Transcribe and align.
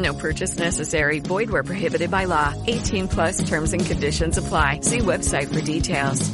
No 0.00 0.14
purchase 0.14 0.58
necessary. 0.58 1.20
Void 1.20 1.50
where 1.50 1.62
prohibited 1.62 2.10
by 2.10 2.24
law. 2.26 2.54
18 2.66 3.08
plus 3.08 3.48
terms 3.48 3.72
and 3.72 3.84
conditions 3.84 4.38
apply. 4.38 4.80
See 4.82 5.00
website 5.00 5.52
for 5.52 5.60
details. 5.60 6.30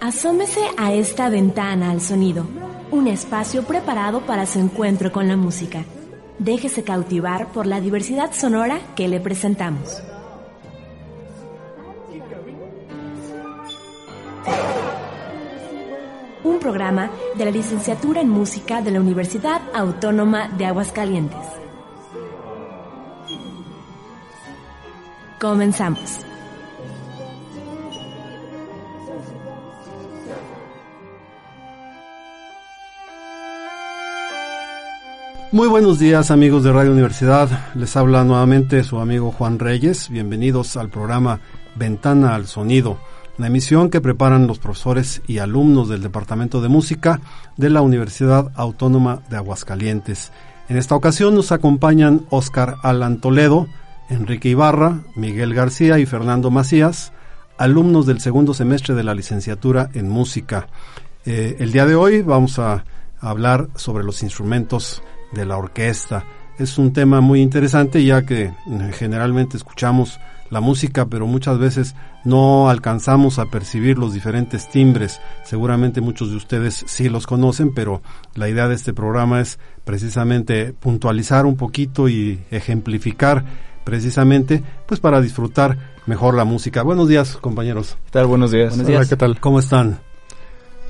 Asómese 0.00 0.60
a 0.76 0.92
esta 0.92 1.30
ventana 1.30 1.92
al 1.92 2.00
sonido, 2.00 2.44
un 2.90 3.06
espacio 3.06 3.62
preparado 3.62 4.22
para 4.26 4.46
su 4.46 4.58
encuentro 4.58 5.12
con 5.12 5.28
la 5.28 5.36
música. 5.36 5.84
Déjese 6.40 6.82
cautivar 6.82 7.52
por 7.52 7.68
la 7.68 7.80
diversidad 7.80 8.32
sonora 8.32 8.80
que 8.96 9.06
le 9.06 9.20
presentamos. 9.20 10.02
Un 16.44 16.58
programa 16.58 17.10
de 17.36 17.44
la 17.44 17.50
licenciatura 17.50 18.20
en 18.20 18.28
música 18.28 18.82
de 18.82 18.90
la 18.90 19.00
Universidad 19.00 19.62
Autónoma 19.74 20.48
de 20.48 20.66
Aguascalientes. 20.66 21.38
Comenzamos. 25.40 26.20
Muy 35.52 35.68
buenos 35.68 35.98
días 35.98 36.30
amigos 36.30 36.64
de 36.64 36.72
Radio 36.72 36.92
Universidad, 36.92 37.50
les 37.74 37.94
habla 37.94 38.24
nuevamente 38.24 38.82
su 38.84 38.98
amigo 38.98 39.30
Juan 39.32 39.58
Reyes, 39.58 40.08
bienvenidos 40.08 40.78
al 40.78 40.88
programa 40.88 41.40
Ventana 41.74 42.34
al 42.34 42.46
Sonido, 42.46 42.96
la 43.42 43.48
emisión 43.48 43.90
que 43.90 44.00
preparan 44.00 44.46
los 44.46 44.60
profesores 44.60 45.20
y 45.26 45.38
alumnos 45.38 45.88
del 45.88 46.00
Departamento 46.00 46.60
de 46.60 46.68
Música 46.68 47.20
de 47.56 47.70
la 47.70 47.82
Universidad 47.82 48.52
Autónoma 48.54 49.22
de 49.30 49.36
Aguascalientes. 49.36 50.30
En 50.68 50.76
esta 50.76 50.94
ocasión 50.94 51.34
nos 51.34 51.50
acompañan 51.50 52.24
Oscar 52.30 52.76
Alan 52.84 53.20
Toledo, 53.20 53.66
Enrique 54.08 54.48
Ibarra, 54.48 55.00
Miguel 55.16 55.54
García 55.54 55.98
y 55.98 56.06
Fernando 56.06 56.52
Macías, 56.52 57.12
alumnos 57.58 58.06
del 58.06 58.20
segundo 58.20 58.54
semestre 58.54 58.94
de 58.94 59.02
la 59.02 59.12
licenciatura 59.12 59.90
en 59.92 60.08
música. 60.08 60.68
Eh, 61.26 61.56
el 61.58 61.72
día 61.72 61.84
de 61.84 61.96
hoy 61.96 62.22
vamos 62.22 62.60
a 62.60 62.84
hablar 63.18 63.70
sobre 63.74 64.04
los 64.04 64.22
instrumentos 64.22 65.02
de 65.32 65.46
la 65.46 65.56
orquesta. 65.56 66.24
Es 66.60 66.78
un 66.78 66.92
tema 66.92 67.20
muy 67.20 67.40
interesante 67.40 68.04
ya 68.04 68.24
que 68.24 68.42
eh, 68.42 68.54
generalmente 68.92 69.56
escuchamos 69.56 70.20
la 70.48 70.60
música, 70.60 71.06
pero 71.06 71.26
muchas 71.26 71.58
veces 71.58 71.96
no 72.24 72.70
alcanzamos 72.70 73.38
a 73.38 73.46
percibir 73.46 73.98
los 73.98 74.14
diferentes 74.14 74.68
timbres. 74.68 75.20
Seguramente 75.44 76.00
muchos 76.00 76.30
de 76.30 76.36
ustedes 76.36 76.84
sí 76.86 77.08
los 77.08 77.26
conocen, 77.26 77.74
pero 77.74 78.02
la 78.34 78.48
idea 78.48 78.68
de 78.68 78.74
este 78.74 78.92
programa 78.92 79.40
es 79.40 79.58
precisamente 79.84 80.72
puntualizar 80.72 81.46
un 81.46 81.56
poquito 81.56 82.08
y 82.08 82.40
ejemplificar 82.50 83.44
precisamente 83.84 84.62
pues 84.86 85.00
para 85.00 85.20
disfrutar 85.20 85.76
mejor 86.06 86.34
la 86.34 86.44
música. 86.44 86.82
Buenos 86.82 87.08
días, 87.08 87.36
compañeros. 87.36 87.96
¿Qué 88.06 88.10
tal? 88.12 88.26
Buenos 88.26 88.50
días. 88.50 88.70
Buenos 88.70 88.86
días. 88.86 89.08
¿qué 89.08 89.16
tal? 89.16 89.40
¿Cómo 89.40 89.58
están? 89.58 89.98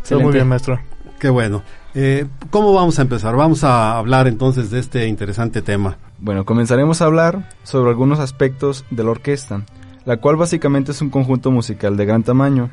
Todo 0.08 0.20
muy 0.20 0.32
bien, 0.32 0.48
maestro. 0.48 0.80
Qué 1.18 1.30
bueno. 1.30 1.62
Eh, 1.94 2.26
¿Cómo 2.50 2.72
vamos 2.72 2.98
a 2.98 3.02
empezar? 3.02 3.36
Vamos 3.36 3.64
a 3.64 3.96
hablar 3.96 4.26
entonces 4.26 4.70
de 4.70 4.80
este 4.80 5.06
interesante 5.06 5.62
tema. 5.62 5.98
Bueno, 6.18 6.44
comenzaremos 6.44 7.00
a 7.00 7.04
hablar 7.04 7.50
sobre 7.62 7.90
algunos 7.90 8.18
aspectos 8.18 8.84
de 8.90 9.04
la 9.04 9.10
orquesta, 9.10 9.62
la 10.04 10.16
cual 10.18 10.36
básicamente 10.36 10.92
es 10.92 11.00
un 11.02 11.10
conjunto 11.10 11.50
musical 11.50 11.96
de 11.96 12.06
gran 12.06 12.22
tamaño. 12.22 12.70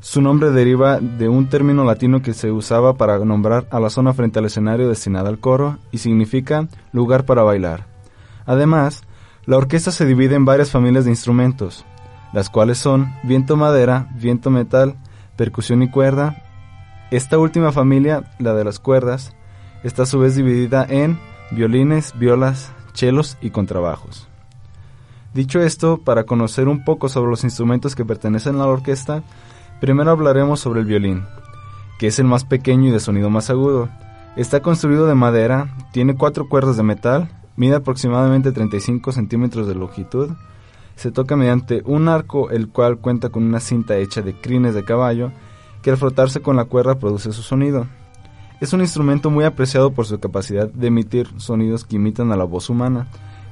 Su 0.00 0.20
nombre 0.20 0.50
deriva 0.50 0.98
de 0.98 1.28
un 1.28 1.48
término 1.48 1.84
latino 1.84 2.22
que 2.22 2.34
se 2.34 2.50
usaba 2.50 2.94
para 2.94 3.18
nombrar 3.24 3.66
a 3.70 3.78
la 3.78 3.90
zona 3.90 4.12
frente 4.12 4.38
al 4.38 4.46
escenario 4.46 4.88
destinada 4.88 5.28
al 5.28 5.38
coro 5.38 5.78
y 5.92 5.98
significa 5.98 6.68
lugar 6.92 7.24
para 7.24 7.42
bailar. 7.42 7.86
Además, 8.44 9.02
la 9.46 9.56
orquesta 9.56 9.90
se 9.90 10.06
divide 10.06 10.34
en 10.34 10.44
varias 10.44 10.70
familias 10.70 11.04
de 11.04 11.10
instrumentos, 11.10 11.84
las 12.32 12.50
cuales 12.50 12.78
son 12.78 13.14
viento 13.22 13.56
madera, 13.56 14.08
viento 14.16 14.50
metal, 14.50 14.96
percusión 15.36 15.82
y 15.82 15.88
cuerda, 15.88 16.42
esta 17.12 17.38
última 17.38 17.72
familia, 17.72 18.24
la 18.38 18.54
de 18.54 18.64
las 18.64 18.78
cuerdas, 18.78 19.36
está 19.84 20.04
a 20.04 20.06
su 20.06 20.18
vez 20.18 20.34
dividida 20.34 20.86
en 20.88 21.20
violines, 21.50 22.18
violas, 22.18 22.72
chelos 22.94 23.36
y 23.42 23.50
contrabajos. 23.50 24.31
Dicho 25.34 25.60
esto, 25.62 25.96
para 25.96 26.24
conocer 26.24 26.68
un 26.68 26.84
poco 26.84 27.08
sobre 27.08 27.30
los 27.30 27.42
instrumentos 27.42 27.94
que 27.94 28.04
pertenecen 28.04 28.56
a 28.56 28.58
la 28.58 28.66
orquesta, 28.66 29.22
primero 29.80 30.10
hablaremos 30.10 30.60
sobre 30.60 30.80
el 30.80 30.86
violín, 30.86 31.24
que 31.98 32.08
es 32.08 32.18
el 32.18 32.26
más 32.26 32.44
pequeño 32.44 32.88
y 32.88 32.90
de 32.90 33.00
sonido 33.00 33.30
más 33.30 33.48
agudo. 33.48 33.88
Está 34.36 34.60
construido 34.60 35.06
de 35.06 35.14
madera, 35.14 35.74
tiene 35.90 36.16
cuatro 36.16 36.50
cuerdas 36.50 36.76
de 36.76 36.82
metal, 36.82 37.30
mide 37.56 37.76
aproximadamente 37.76 38.52
35 38.52 39.10
centímetros 39.12 39.66
de 39.66 39.74
longitud, 39.74 40.32
se 40.96 41.10
toca 41.10 41.34
mediante 41.34 41.80
un 41.86 42.08
arco 42.08 42.50
el 42.50 42.68
cual 42.68 42.98
cuenta 42.98 43.30
con 43.30 43.44
una 43.44 43.60
cinta 43.60 43.96
hecha 43.96 44.20
de 44.20 44.34
crines 44.34 44.74
de 44.74 44.84
caballo 44.84 45.32
que 45.80 45.90
al 45.90 45.96
frotarse 45.96 46.42
con 46.42 46.56
la 46.56 46.66
cuerda 46.66 46.98
produce 46.98 47.32
su 47.32 47.42
sonido. 47.42 47.86
Es 48.60 48.74
un 48.74 48.82
instrumento 48.82 49.30
muy 49.30 49.46
apreciado 49.46 49.92
por 49.92 50.04
su 50.04 50.20
capacidad 50.20 50.68
de 50.68 50.88
emitir 50.88 51.28
sonidos 51.38 51.84
que 51.84 51.96
imitan 51.96 52.30
a 52.32 52.36
la 52.36 52.44
voz 52.44 52.68
humana, 52.68 53.08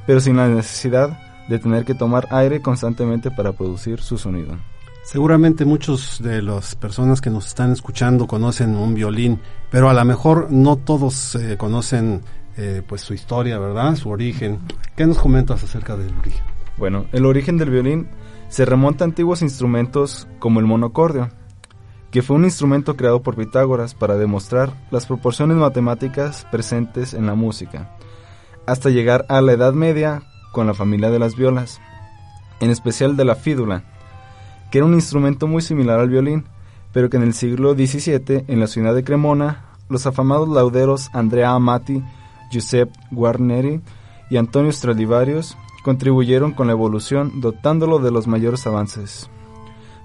pero 0.06 0.20
sin 0.20 0.36
la 0.36 0.46
necesidad 0.46 1.29
de 1.48 1.58
tener 1.58 1.84
que 1.84 1.94
tomar 1.94 2.28
aire 2.30 2.60
constantemente 2.60 3.30
para 3.30 3.52
producir 3.52 4.00
su 4.00 4.18
sonido. 4.18 4.56
Seguramente 5.02 5.64
muchos 5.64 6.22
de 6.22 6.42
las 6.42 6.74
personas 6.74 7.20
que 7.20 7.30
nos 7.30 7.46
están 7.46 7.72
escuchando 7.72 8.26
conocen 8.26 8.76
un 8.76 8.94
violín, 8.94 9.40
pero 9.70 9.88
a 9.88 9.94
lo 9.94 10.04
mejor 10.04 10.52
no 10.52 10.76
todos 10.76 11.34
eh, 11.34 11.56
conocen 11.56 12.20
eh, 12.56 12.82
pues 12.86 13.00
su 13.00 13.14
historia, 13.14 13.58
¿verdad? 13.58 13.96
Su 13.96 14.10
origen. 14.10 14.60
¿Qué 14.96 15.06
nos 15.06 15.18
comentas 15.18 15.64
acerca 15.64 15.96
del 15.96 16.16
origen? 16.18 16.42
Bueno, 16.76 17.06
el 17.12 17.24
origen 17.24 17.56
del 17.56 17.70
violín 17.70 18.08
se 18.48 18.64
remonta 18.64 19.04
a 19.04 19.06
antiguos 19.08 19.42
instrumentos 19.42 20.28
como 20.38 20.60
el 20.60 20.66
monocordio, 20.66 21.30
que 22.10 22.22
fue 22.22 22.36
un 22.36 22.44
instrumento 22.44 22.96
creado 22.96 23.22
por 23.22 23.36
Pitágoras 23.36 23.94
para 23.94 24.16
demostrar 24.16 24.74
las 24.90 25.06
proporciones 25.06 25.56
matemáticas 25.56 26.46
presentes 26.50 27.14
en 27.14 27.26
la 27.26 27.34
música, 27.34 27.96
hasta 28.66 28.90
llegar 28.90 29.24
a 29.28 29.40
la 29.40 29.52
Edad 29.52 29.72
Media 29.72 30.22
con 30.52 30.66
la 30.66 30.74
familia 30.74 31.10
de 31.10 31.18
las 31.18 31.36
violas, 31.36 31.80
en 32.60 32.70
especial 32.70 33.16
de 33.16 33.24
la 33.24 33.34
fídula, 33.34 33.84
que 34.70 34.78
era 34.78 34.86
un 34.86 34.94
instrumento 34.94 35.46
muy 35.46 35.62
similar 35.62 35.98
al 35.98 36.08
violín, 36.08 36.44
pero 36.92 37.08
que 37.08 37.16
en 37.16 37.22
el 37.22 37.34
siglo 37.34 37.74
XVII, 37.74 38.44
en 38.46 38.60
la 38.60 38.66
ciudad 38.66 38.94
de 38.94 39.04
Cremona, 39.04 39.64
los 39.88 40.06
afamados 40.06 40.48
lauderos 40.48 41.10
Andrea 41.12 41.50
Amati 41.50 42.02
Giuseppe 42.50 42.98
Guarneri 43.10 43.80
y 44.28 44.36
Antonio 44.36 44.72
Stradivarius 44.72 45.56
contribuyeron 45.84 46.52
con 46.52 46.66
la 46.66 46.72
evolución 46.72 47.40
dotándolo 47.40 47.98
de 47.98 48.10
los 48.10 48.26
mayores 48.26 48.66
avances, 48.66 49.30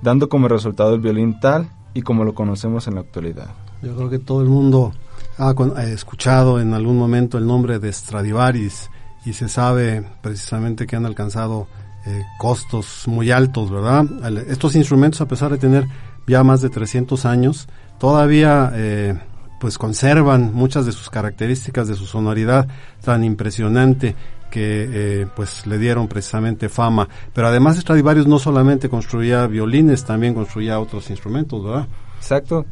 dando 0.01 0.30
como 0.30 0.48
resultado 0.48 0.94
el 0.94 1.01
violín 1.01 1.39
tal 1.39 1.69
y 1.94 2.01
como 2.01 2.24
lo 2.24 2.33
conocemos 2.33 2.88
en 2.88 2.95
la 2.95 3.01
actualidad. 3.01 3.50
Yo 3.81 3.95
creo 3.95 4.09
que 4.09 4.19
todo 4.19 4.41
el 4.41 4.48
mundo 4.48 4.94
ha 5.38 5.83
escuchado 5.83 6.59
en 6.59 6.74
algún 6.74 6.98
momento 6.98 7.38
el 7.38 7.45
nombre 7.45 7.80
de 7.80 7.91
Stradivarius 7.91 8.89
y 9.25 9.33
se 9.33 9.50
sabe 9.50 10.04
precisamente 10.22 10.86
que 10.86 10.95
han 10.95 11.06
alcanzado 11.06 11.68
eh, 12.06 12.24
costos 12.38 13.07
muy 13.07 13.31
altos, 13.31 13.72
¿verdad? 13.72 14.06
Estos 14.48 14.75
instrumentos, 14.75 15.22
a 15.22 15.27
pesar 15.27 15.51
de 15.51 15.57
tener 15.57 15.88
ya 16.27 16.44
más 16.44 16.62
de 16.62 16.69
300 16.69 17.25
años, 17.25 17.68
todavía 18.00 18.72
eh, 18.75 19.18
pues 19.60 19.80
conservan 19.80 20.54
muchas 20.54 20.86
de 20.86 20.92
sus 20.92 21.10
características, 21.10 21.88
de 21.88 21.95
su 21.95 22.06
sonoridad 22.06 22.68
tan 23.04 23.24
impresionante 23.24 24.16
que 24.51 24.88
eh, 25.22 25.27
pues 25.36 25.66
le 25.66 25.80
dieron 25.80 26.07
precisamente 26.07 26.69
fama. 26.69 27.10
Pero 27.33 27.48
además 27.48 27.77
Stradivarius 27.77 28.27
no 28.27 28.38
solamente 28.38 28.88
construía 28.88 29.48
violines, 29.48 30.06
también 30.06 30.36
construía 30.36 30.80
otros 30.80 31.10
instrumentos, 31.10 31.63
¿verdad? 31.63 31.88
Exacto. 32.18 32.66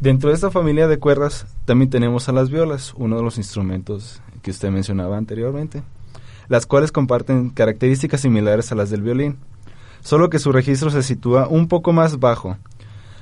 Dentro 0.00 0.30
de 0.30 0.34
esta 0.34 0.50
familia 0.50 0.88
de 0.88 0.98
cuerdas 0.98 1.46
también 1.64 1.88
tenemos 1.88 2.28
a 2.28 2.32
las 2.32 2.50
violas, 2.50 2.92
uno 2.96 3.16
de 3.16 3.22
los 3.22 3.38
instrumentos 3.38 4.20
que 4.44 4.50
usted 4.50 4.70
mencionaba 4.70 5.16
anteriormente, 5.16 5.82
las 6.48 6.66
cuales 6.66 6.92
comparten 6.92 7.48
características 7.48 8.20
similares 8.20 8.70
a 8.70 8.74
las 8.74 8.90
del 8.90 9.00
violín, 9.00 9.38
solo 10.02 10.28
que 10.28 10.38
su 10.38 10.52
registro 10.52 10.90
se 10.90 11.02
sitúa 11.02 11.48
un 11.48 11.66
poco 11.66 11.94
más 11.94 12.20
bajo, 12.20 12.58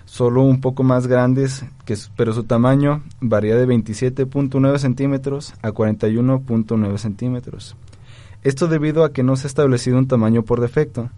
solo 0.04 0.42
un 0.42 0.60
poco 0.60 0.82
más 0.82 1.06
grandes, 1.06 1.64
que, 1.84 1.96
pero 2.16 2.32
su 2.32 2.42
tamaño 2.42 3.02
varía 3.20 3.56
de 3.56 3.69
27.9 3.69 4.78
centímetros 4.78 5.54
a 5.62 5.70
41.9 5.70 6.98
centímetros. 6.98 7.76
Esto 8.42 8.66
debido 8.66 9.04
a 9.04 9.12
que 9.12 9.22
no 9.22 9.36
se 9.36 9.46
ha 9.46 9.48
establecido 9.48 9.98
un 9.98 10.08
tamaño 10.08 10.42
por 10.42 10.60
defecto, 10.60 11.08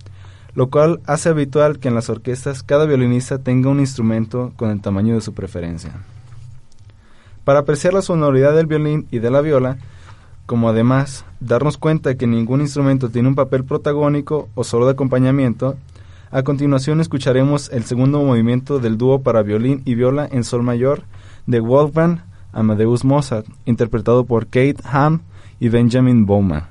lo 0.54 0.68
cual 0.68 1.00
hace 1.06 1.30
habitual 1.30 1.78
que 1.78 1.88
en 1.88 1.94
las 1.94 2.10
orquestas 2.10 2.62
cada 2.62 2.84
violinista 2.84 3.38
tenga 3.38 3.70
un 3.70 3.80
instrumento 3.80 4.52
con 4.56 4.70
el 4.70 4.82
tamaño 4.82 5.14
de 5.14 5.22
su 5.22 5.32
preferencia. 5.32 5.92
Para 7.44 7.60
apreciar 7.60 7.94
la 7.94 8.02
sonoridad 8.02 8.54
del 8.54 8.66
violín 8.66 9.06
y 9.10 9.18
de 9.18 9.30
la 9.30 9.40
viola, 9.40 9.78
como 10.46 10.68
además 10.68 11.24
darnos 11.40 11.76
cuenta 11.76 12.10
de 12.10 12.16
que 12.16 12.26
ningún 12.26 12.60
instrumento 12.60 13.08
tiene 13.08 13.28
un 13.28 13.34
papel 13.34 13.64
protagónico 13.64 14.48
o 14.54 14.64
solo 14.64 14.86
de 14.86 14.92
acompañamiento, 14.92 15.76
a 16.30 16.42
continuación 16.42 17.00
escucharemos 17.00 17.70
el 17.72 17.84
segundo 17.84 18.22
movimiento 18.22 18.78
del 18.78 18.98
dúo 18.98 19.22
para 19.22 19.42
violín 19.42 19.82
y 19.84 19.94
viola 19.94 20.28
en 20.30 20.44
sol 20.44 20.62
mayor 20.62 21.04
de 21.46 21.60
Wolfgang 21.60 22.20
Amadeus 22.52 23.04
Mozart, 23.04 23.46
interpretado 23.66 24.24
por 24.24 24.46
Kate 24.46 24.76
Ham 24.84 25.22
y 25.60 25.68
Benjamin 25.68 26.26
Bowman. 26.26 26.64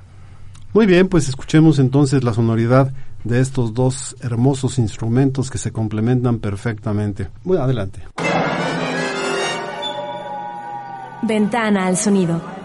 Muy 0.72 0.86
bien, 0.86 1.08
pues 1.08 1.28
escuchemos 1.28 1.78
entonces 1.78 2.24
la 2.24 2.34
sonoridad 2.34 2.92
de 3.22 3.40
estos 3.40 3.72
dos 3.72 4.16
hermosos 4.20 4.78
instrumentos 4.78 5.50
que 5.50 5.58
se 5.58 5.72
complementan 5.72 6.38
perfectamente. 6.38 7.28
Muy 7.44 7.56
adelante. 7.56 8.00
Ventana 11.22 11.86
al 11.86 11.96
sonido. 11.96 12.63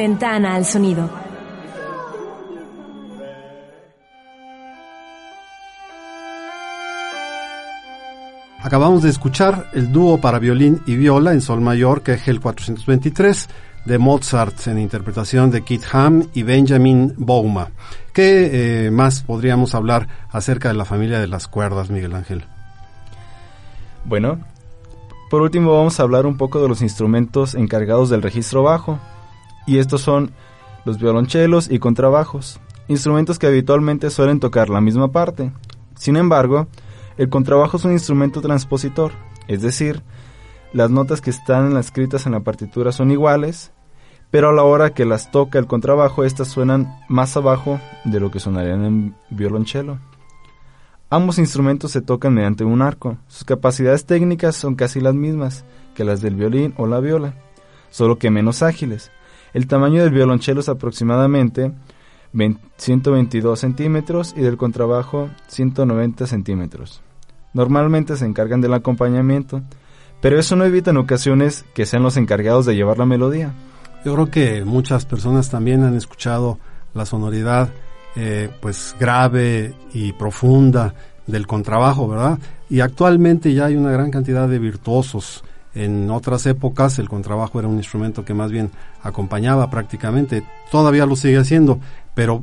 Ventana 0.00 0.54
al 0.54 0.64
sonido. 0.64 1.10
Acabamos 8.62 9.02
de 9.02 9.10
escuchar 9.10 9.66
el 9.74 9.92
dúo 9.92 10.18
para 10.18 10.38
violín 10.38 10.80
y 10.86 10.96
viola 10.96 11.34
en 11.34 11.42
sol 11.42 11.60
mayor 11.60 12.00
que 12.00 12.14
es 12.14 12.28
el 12.28 12.40
423 12.40 13.48
de 13.84 13.98
Mozart 13.98 14.68
en 14.68 14.78
interpretación 14.78 15.50
de 15.50 15.60
Kit 15.64 15.82
Ham 15.92 16.28
y 16.32 16.44
Benjamin 16.44 17.12
Bouma. 17.18 17.68
¿Qué 18.14 18.86
eh, 18.86 18.90
más 18.90 19.22
podríamos 19.22 19.74
hablar 19.74 20.08
acerca 20.30 20.68
de 20.68 20.76
la 20.76 20.86
familia 20.86 21.20
de 21.20 21.28
las 21.28 21.46
cuerdas, 21.46 21.90
Miguel 21.90 22.14
Ángel? 22.14 22.46
Bueno, 24.06 24.38
por 25.28 25.42
último 25.42 25.76
vamos 25.76 26.00
a 26.00 26.04
hablar 26.04 26.24
un 26.24 26.38
poco 26.38 26.62
de 26.62 26.68
los 26.68 26.80
instrumentos 26.80 27.54
encargados 27.54 28.08
del 28.08 28.22
registro 28.22 28.62
bajo. 28.62 28.98
Y 29.66 29.78
estos 29.78 30.00
son 30.00 30.32
los 30.84 30.98
violonchelos 30.98 31.70
y 31.70 31.78
contrabajos, 31.78 32.60
instrumentos 32.88 33.38
que 33.38 33.46
habitualmente 33.46 34.10
suelen 34.10 34.40
tocar 34.40 34.68
la 34.68 34.80
misma 34.80 35.12
parte. 35.12 35.52
Sin 35.94 36.16
embargo, 36.16 36.66
el 37.18 37.28
contrabajo 37.28 37.76
es 37.76 37.84
un 37.84 37.92
instrumento 37.92 38.40
transpositor, 38.40 39.12
es 39.46 39.62
decir, 39.62 40.02
las 40.72 40.90
notas 40.90 41.20
que 41.20 41.30
están 41.30 41.76
escritas 41.76 42.26
en 42.26 42.32
la 42.32 42.40
partitura 42.40 42.92
son 42.92 43.10
iguales, 43.10 43.72
pero 44.30 44.50
a 44.50 44.52
la 44.52 44.62
hora 44.62 44.94
que 44.94 45.04
las 45.04 45.30
toca 45.30 45.58
el 45.58 45.66
contrabajo, 45.66 46.24
estas 46.24 46.48
suenan 46.48 46.96
más 47.08 47.36
abajo 47.36 47.80
de 48.04 48.20
lo 48.20 48.30
que 48.30 48.38
sonarían 48.38 48.84
en 48.84 49.14
violonchelo. 49.30 49.98
Ambos 51.10 51.38
instrumentos 51.38 51.90
se 51.90 52.02
tocan 52.02 52.34
mediante 52.34 52.62
un 52.62 52.82
arco. 52.82 53.18
Sus 53.26 53.42
capacidades 53.42 54.06
técnicas 54.06 54.54
son 54.54 54.76
casi 54.76 55.00
las 55.00 55.14
mismas 55.14 55.64
que 55.94 56.04
las 56.04 56.20
del 56.20 56.36
violín 56.36 56.72
o 56.76 56.86
la 56.86 57.00
viola, 57.00 57.34
solo 57.90 58.16
que 58.16 58.30
menos 58.30 58.62
ágiles. 58.62 59.10
El 59.52 59.66
tamaño 59.66 60.02
del 60.02 60.12
violonchelo 60.12 60.60
es 60.60 60.68
aproximadamente 60.68 61.72
122 62.76 63.58
centímetros 63.58 64.34
y 64.36 64.40
del 64.40 64.56
contrabajo 64.56 65.30
190 65.48 66.26
centímetros. 66.26 67.02
Normalmente 67.52 68.16
se 68.16 68.26
encargan 68.26 68.60
del 68.60 68.74
acompañamiento, 68.74 69.62
pero 70.20 70.38
eso 70.38 70.54
no 70.54 70.64
evita 70.64 70.90
en 70.90 70.98
ocasiones 70.98 71.64
que 71.74 71.86
sean 71.86 72.02
los 72.02 72.16
encargados 72.16 72.66
de 72.66 72.76
llevar 72.76 72.98
la 72.98 73.06
melodía. 73.06 73.52
Yo 74.04 74.14
creo 74.14 74.30
que 74.30 74.64
muchas 74.64 75.04
personas 75.04 75.50
también 75.50 75.82
han 75.82 75.96
escuchado 75.96 76.58
la 76.94 77.04
sonoridad 77.04 77.70
eh, 78.16 78.50
pues 78.60 78.96
grave 78.98 79.74
y 79.92 80.12
profunda 80.12 80.94
del 81.26 81.46
contrabajo, 81.46 82.08
¿verdad? 82.08 82.38
Y 82.68 82.80
actualmente 82.80 83.52
ya 83.52 83.66
hay 83.66 83.76
una 83.76 83.90
gran 83.90 84.10
cantidad 84.10 84.48
de 84.48 84.58
virtuosos. 84.58 85.44
En 85.74 86.10
otras 86.10 86.46
épocas 86.46 86.98
el 86.98 87.08
contrabajo 87.08 87.58
era 87.58 87.68
un 87.68 87.76
instrumento 87.76 88.24
que 88.24 88.34
más 88.34 88.50
bien 88.50 88.70
acompañaba 89.02 89.70
prácticamente, 89.70 90.42
todavía 90.70 91.06
lo 91.06 91.14
sigue 91.14 91.38
haciendo, 91.38 91.78
pero 92.14 92.42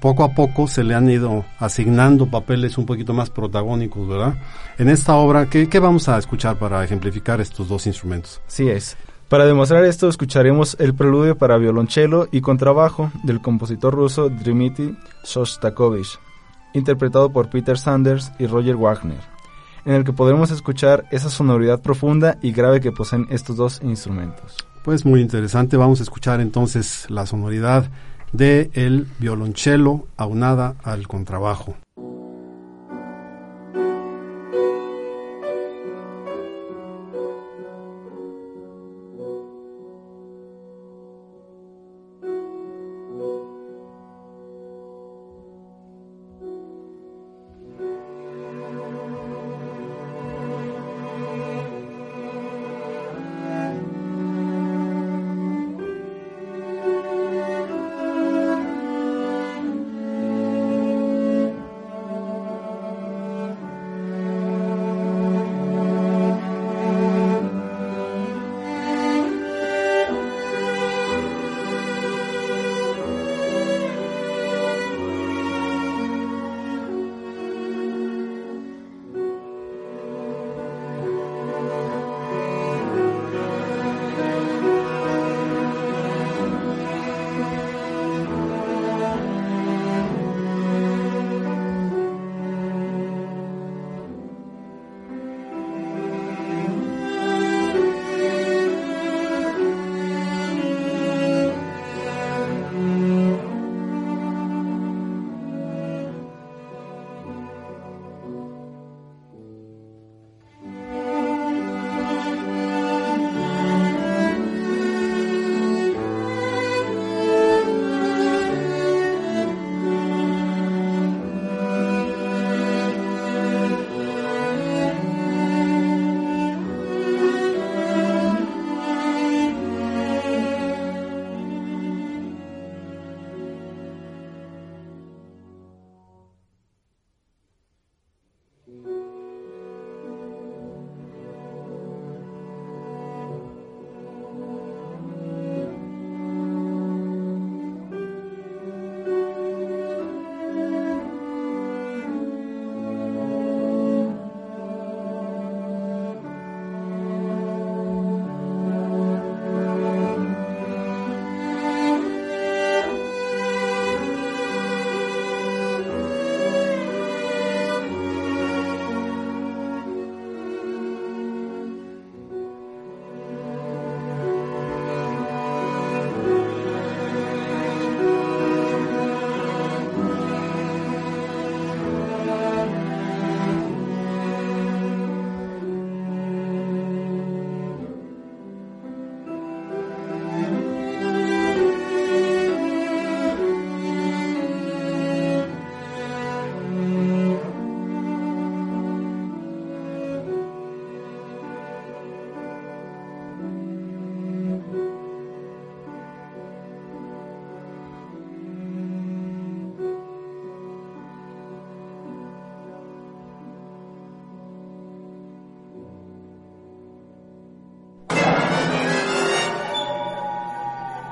poco 0.00 0.24
a 0.24 0.34
poco 0.34 0.68
se 0.68 0.84
le 0.84 0.94
han 0.94 1.08
ido 1.08 1.44
asignando 1.58 2.26
papeles 2.26 2.78
un 2.78 2.86
poquito 2.86 3.12
más 3.12 3.30
protagónicos, 3.30 4.06
¿verdad? 4.08 4.34
En 4.78 4.88
esta 4.88 5.14
obra, 5.14 5.46
¿qué, 5.48 5.66
vamos 5.78 6.08
a 6.08 6.18
escuchar 6.18 6.58
para 6.58 6.84
ejemplificar 6.84 7.40
estos 7.40 7.68
dos 7.68 7.86
instrumentos? 7.86 8.40
Sí 8.46 8.68
es. 8.68 8.96
Para 9.28 9.46
demostrar 9.46 9.84
esto, 9.84 10.08
escucharemos 10.08 10.76
el 10.78 10.94
preludio 10.94 11.36
para 11.38 11.56
violonchelo 11.56 12.28
y 12.30 12.40
contrabajo 12.40 13.10
del 13.22 13.40
compositor 13.40 13.94
ruso 13.94 14.28
Dmitri 14.28 14.96
Shostakovich, 15.24 16.18
interpretado 16.74 17.30
por 17.30 17.48
Peter 17.48 17.78
Sanders 17.78 18.30
y 18.38 18.46
Roger 18.46 18.76
Wagner, 18.76 19.20
en 19.84 19.94
el 19.94 20.04
que 20.04 20.12
podremos 20.12 20.50
escuchar 20.50 21.04
esa 21.10 21.30
sonoridad 21.30 21.80
profunda 21.82 22.38
y 22.42 22.52
grave 22.52 22.80
que 22.80 22.92
poseen 22.92 23.26
estos 23.30 23.56
dos 23.56 23.80
instrumentos. 23.82 24.56
Pues 24.82 25.04
muy 25.04 25.20
interesante, 25.20 25.76
vamos 25.76 26.00
a 26.00 26.02
escuchar 26.02 26.40
entonces 26.40 27.06
la 27.08 27.26
sonoridad 27.26 27.90
de 28.32 28.70
el 28.74 29.06
violonchelo 29.18 30.06
aunada 30.16 30.74
al 30.82 31.06
contrabajo. 31.08 31.76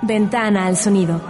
Ventana 0.02 0.66
al 0.66 0.76
sonido. 0.76 1.20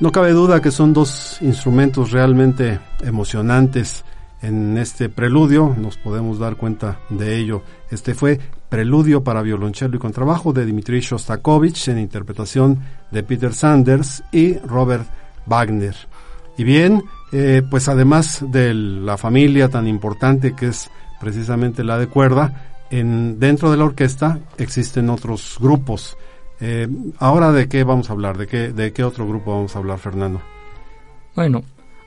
No 0.00 0.12
cabe 0.12 0.32
duda 0.32 0.60
que 0.60 0.70
son 0.70 0.92
dos 0.92 1.38
instrumentos 1.40 2.10
realmente 2.10 2.80
emocionantes 3.02 4.04
en 4.42 4.76
este 4.76 5.08
preludio, 5.08 5.74
nos 5.78 5.96
podemos 5.96 6.38
dar 6.38 6.56
cuenta 6.56 6.98
de 7.08 7.38
ello. 7.38 7.62
Este 7.90 8.14
fue 8.14 8.38
Preludio 8.68 9.22
para 9.22 9.40
violonchelo 9.40 9.96
y 9.96 10.00
contrabajo 10.00 10.52
de 10.52 10.66
Dmitri 10.66 10.98
Shostakovich 10.98 11.88
en 11.88 11.98
interpretación 12.00 12.80
de 13.12 13.22
Peter 13.22 13.54
Sanders 13.54 14.24
y 14.32 14.58
Robert 14.58 15.06
Wagner. 15.46 15.94
Y 16.58 16.64
bien, 16.64 17.04
eh, 17.30 17.62
pues 17.70 17.88
además 17.88 18.44
de 18.48 18.74
la 18.74 19.16
familia 19.16 19.68
tan 19.68 19.86
importante 19.86 20.54
que 20.56 20.66
es 20.66 20.90
precisamente 21.24 21.84
la 21.84 21.96
de 21.96 22.06
cuerda, 22.06 22.66
en, 22.90 23.40
dentro 23.40 23.70
de 23.70 23.78
la 23.78 23.84
orquesta 23.84 24.40
existen 24.58 25.08
otros 25.08 25.56
grupos. 25.58 26.18
Eh, 26.60 26.86
ahora 27.18 27.50
de 27.50 27.66
qué 27.66 27.82
vamos 27.82 28.10
a 28.10 28.12
hablar, 28.12 28.36
de 28.36 28.46
qué, 28.46 28.72
de 28.72 28.92
qué 28.92 29.04
otro 29.04 29.26
grupo 29.26 29.52
vamos 29.52 29.74
a 29.74 29.78
hablar, 29.78 29.98
Fernando. 29.98 30.42
Bueno, 31.34 31.62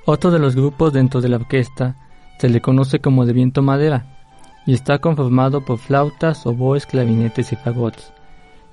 otro 0.05 0.29
de 0.29 0.37
los 0.37 0.55
grupos 0.55 0.93
dentro 0.93 1.19
de 1.19 1.29
la 1.29 1.37
orquesta 1.37 1.95
se 2.37 2.47
le 2.47 2.61
conoce 2.61 2.99
como 2.99 3.25
de 3.25 3.33
viento 3.33 3.63
madera 3.63 4.05
y 4.67 4.75
está 4.75 4.99
conformado 4.99 5.65
por 5.65 5.79
flautas, 5.79 6.45
oboes, 6.45 6.85
clarinetes 6.85 7.51
y 7.51 7.55
fagots. 7.55 8.13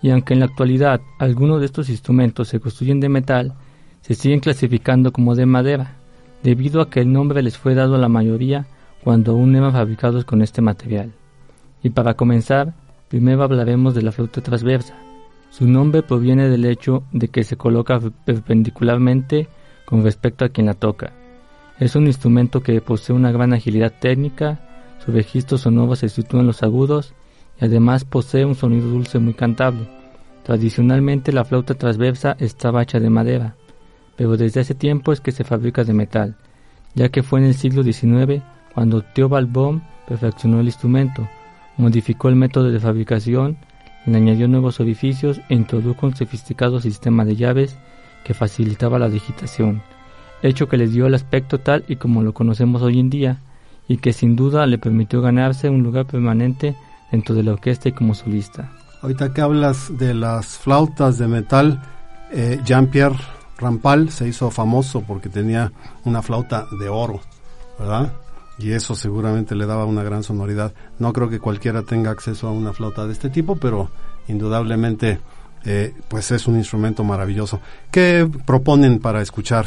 Y 0.03 0.11
aunque 0.11 0.35
en 0.35 0.41
la 0.41 0.47
actualidad 0.47 1.01
algunos 1.19 1.61
de 1.61 1.67
estos 1.67 1.89
instrumentos 1.89 2.49
se 2.49 2.61
construyen 2.61 3.01
de 3.01 3.09
metal, 3.09 3.55
se 4.03 4.15
siguen 4.15 4.41
clasificando 4.41 5.11
como 5.11 5.35
de 5.35 5.47
madera, 5.47 5.97
debido 6.43 6.83
a 6.83 6.91
que 6.91 7.01
el 7.01 7.11
nombre 7.11 7.43
les 7.43 7.57
fue 7.57 7.75
dado 7.75 7.95
a 7.95 7.99
la 7.99 8.11
mayoría 8.11 8.67
cuando 9.05 9.33
aún 9.33 9.55
fabricados 9.71 10.25
con 10.25 10.41
este 10.41 10.63
material. 10.63 11.13
Y 11.83 11.91
para 11.91 12.15
comenzar, 12.15 12.73
primero 13.09 13.43
hablaremos 13.43 13.95
de 13.95 14.01
la 14.01 14.13
flauta 14.13 14.41
transversa. 14.41 14.97
Su 15.51 15.69
nombre 15.69 16.03
proviene 16.03 16.49
del 16.49 16.65
hecho 16.65 17.05
de 17.13 17.29
que 17.29 17.45
se 17.45 17.59
coloca 17.59 18.01
perpendicularmente 18.25 19.47
con 19.85 20.03
respecto 20.03 20.47
a 20.47 20.49
quien 20.49 20.67
la 20.67 20.75
toca. 20.75 21.13
Es 21.79 21.95
un 21.97 22.07
instrumento 22.07 22.63
que 22.63 22.81
posee 22.81 23.15
una 23.15 23.31
gran 23.31 23.53
agilidad 23.53 23.93
técnica, 24.01 24.61
su 25.05 25.13
registro 25.13 25.59
sonoro 25.59 25.97
se 25.97 26.09
sitúa 26.09 26.41
en 26.41 26.47
los 26.47 26.63
agudos 26.63 27.13
y 27.61 27.67
además 27.67 28.07
posee 28.07 28.47
un 28.47 28.55
sonido 28.55 28.89
dulce 28.89 29.19
muy 29.19 29.35
cantable. 29.35 29.87
Tradicionalmente 30.45 31.31
la 31.31 31.45
flauta 31.45 31.75
transversa 31.75 32.37
estaba 32.39 32.83
hecha 32.83 33.01
de 33.01 33.11
madera, 33.11 33.55
pero 34.17 34.39
desde 34.39 34.61
hace 34.61 34.75
tiempo 34.75 35.13
es 35.13 35.21
que 35.21 35.33
se 35.33 35.45
fabrica 35.45 35.85
de 35.85 35.93
metal, 35.93 36.37
ya 36.95 37.11
que 37.11 37.23
fue 37.23 37.41
en 37.41 37.47
el 37.47 37.55
siglo 37.55 37.83
XIX 37.83 38.43
cuando 38.75 39.03
Theobald 39.03 39.51
Bohm 39.53 39.83
perfeccionó 40.07 40.61
el 40.61 40.67
instrumento, 40.67 41.29
modificó 41.77 42.29
el 42.29 42.37
método 42.37 42.71
de 42.71 42.81
fabricación, 42.81 43.57
le 44.07 44.17
añadió 44.17 44.49
nuevos 44.49 44.81
orificios 44.81 45.41
e 45.49 45.55
introdujo 45.55 46.07
un 46.07 46.15
sofisticado 46.17 46.81
sistema 46.81 47.25
de 47.25 47.37
llaves 47.37 47.77
que 48.25 48.35
facilitaba 48.35 48.99
la 48.99 49.09
digitación, 49.09 49.83
hecho 50.43 50.69
que 50.69 50.77
le 50.77 50.89
dio 50.89 51.07
el 51.07 51.15
aspecto 51.15 51.61
tal 51.61 51.85
y 51.89 51.97
como 51.97 52.23
lo 52.23 52.35
conocemos 52.35 52.83
hoy 52.83 53.01
en 53.01 53.11
día, 53.11 53.39
y 53.89 53.99
que 53.99 54.13
sin 54.13 54.37
duda 54.37 54.67
le 54.67 54.79
permitió 54.79 55.21
ganarse 55.21 55.69
un 55.69 55.83
lugar 55.83 56.07
permanente 56.07 56.75
dentro 57.11 57.35
de 57.35 57.43
la 57.43 57.53
orquesta 57.53 57.89
y 57.89 57.93
como 57.93 58.15
solista. 58.15 58.71
Ahorita 59.03 59.33
que 59.33 59.41
hablas 59.41 59.97
de 59.97 60.15
las 60.15 60.59
flautas 60.59 61.19
de 61.19 61.29
metal, 61.29 61.83
eh, 62.33 62.61
Jean-Pierre 62.65 63.19
Rampal 63.59 64.11
se 64.11 64.27
hizo 64.27 64.51
famoso 64.51 65.03
porque 65.03 65.29
tenía 65.29 65.71
una 66.05 66.23
flauta 66.23 66.67
de 66.79 66.89
oro, 66.89 67.21
¿verdad? 67.79 68.13
Y 68.59 68.73
eso 68.73 68.95
seguramente 68.95 69.55
le 69.55 69.67
daba 69.67 69.85
una 69.85 70.03
gran 70.03 70.23
sonoridad. 70.23 70.73
No 70.99 71.13
creo 71.13 71.29
que 71.29 71.41
cualquiera 71.41 71.83
tenga 71.83 72.11
acceso 72.11 72.47
a 72.47 72.53
una 72.53 72.73
flauta 72.73 73.07
de 73.07 73.13
este 73.13 73.31
tipo, 73.31 73.57
pero 73.57 73.91
indudablemente 74.29 75.19
eh, 75.65 75.95
pues 76.09 76.31
es 76.31 76.47
un 76.47 76.57
instrumento 76.57 77.05
maravilloso. 77.05 77.61
¿Qué 77.91 78.29
proponen 78.47 78.99
para 78.99 79.23
escuchar 79.23 79.67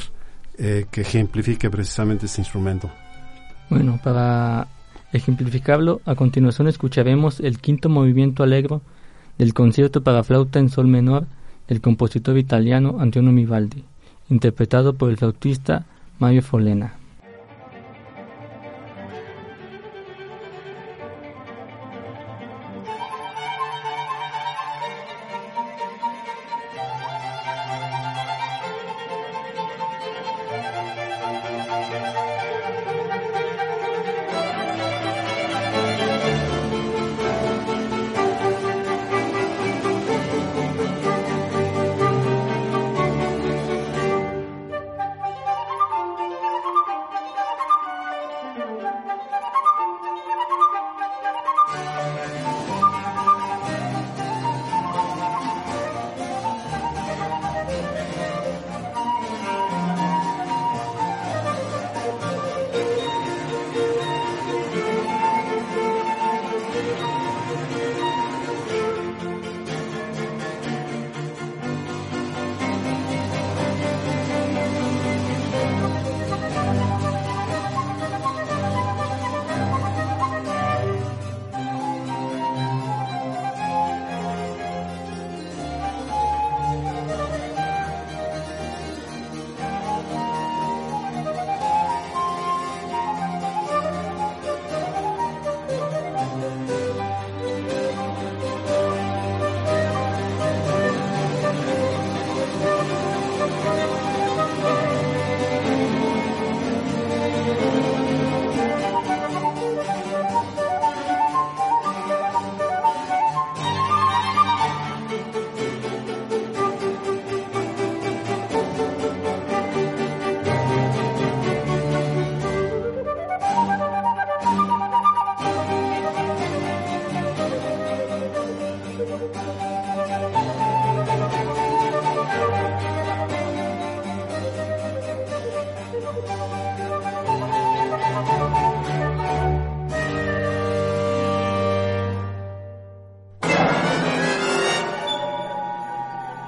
eh, 0.57 0.85
que 0.91 1.01
ejemplifique 1.01 1.69
precisamente 1.69 2.27
este 2.27 2.41
instrumento? 2.41 2.89
Bueno, 3.69 3.99
para 4.03 4.67
ejemplificarlo, 5.11 6.01
a 6.05 6.15
continuación 6.15 6.67
escucharemos 6.67 7.39
el 7.39 7.59
quinto 7.59 7.89
movimiento 7.89 8.43
alegro 8.43 8.81
del 9.37 9.53
concierto 9.53 10.01
para 10.01 10.23
flauta 10.23 10.59
en 10.59 10.69
sol 10.69 10.87
menor 10.87 11.25
del 11.67 11.81
compositor 11.81 12.37
italiano 12.37 12.97
Antonio 12.99 13.31
Mivaldi, 13.31 13.83
interpretado 14.29 14.93
por 14.93 15.09
el 15.09 15.17
flautista 15.17 15.85
Mario 16.19 16.41
Folena. 16.41 16.93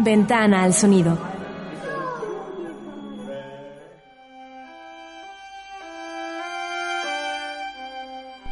Ventana 0.09 0.63
al 0.63 0.73
sonido. 0.73 1.15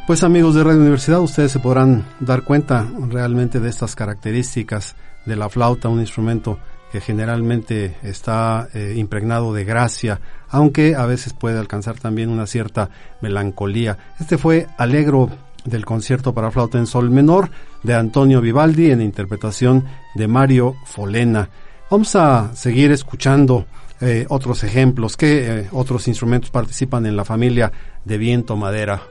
Pues 0.06 0.22
amigos 0.22 0.54
de 0.54 0.62
Radio 0.62 0.78
Universidad, 0.78 1.18
ustedes 1.18 1.50
se 1.50 1.58
podrán 1.58 2.06
dar 2.20 2.42
cuenta 2.42 2.86
realmente 3.08 3.58
de 3.58 3.70
estas 3.70 3.96
características 3.96 4.94
de 5.26 5.34
la 5.34 5.48
flauta, 5.48 5.88
un 5.88 5.98
instrumento 5.98 6.60
que 6.92 7.00
generalmente 7.00 7.96
está 8.04 8.68
eh, 8.72 8.94
impregnado 8.96 9.52
de 9.52 9.64
gracia, 9.64 10.20
aunque 10.48 10.94
a 10.94 11.06
veces 11.06 11.32
puede 11.32 11.58
alcanzar 11.58 11.98
también 11.98 12.30
una 12.30 12.46
cierta 12.46 12.88
melancolía. 13.20 13.98
Este 14.20 14.38
fue 14.38 14.68
Alegro 14.78 15.28
del 15.68 15.84
concierto 15.84 16.34
para 16.34 16.50
flauta 16.50 16.78
en 16.78 16.86
sol 16.86 17.10
menor 17.10 17.50
de 17.82 17.94
Antonio 17.94 18.40
Vivaldi 18.40 18.90
en 18.90 19.00
interpretación 19.00 19.84
de 20.14 20.28
Mario 20.28 20.76
Folena. 20.84 21.48
Vamos 21.90 22.14
a 22.16 22.54
seguir 22.54 22.90
escuchando 22.90 23.66
eh, 24.00 24.26
otros 24.28 24.62
ejemplos. 24.64 25.16
¿Qué 25.16 25.60
eh, 25.60 25.68
otros 25.72 26.06
instrumentos 26.08 26.50
participan 26.50 27.06
en 27.06 27.16
la 27.16 27.24
familia 27.24 27.72
de 28.04 28.18
viento 28.18 28.56
madera? 28.56 29.02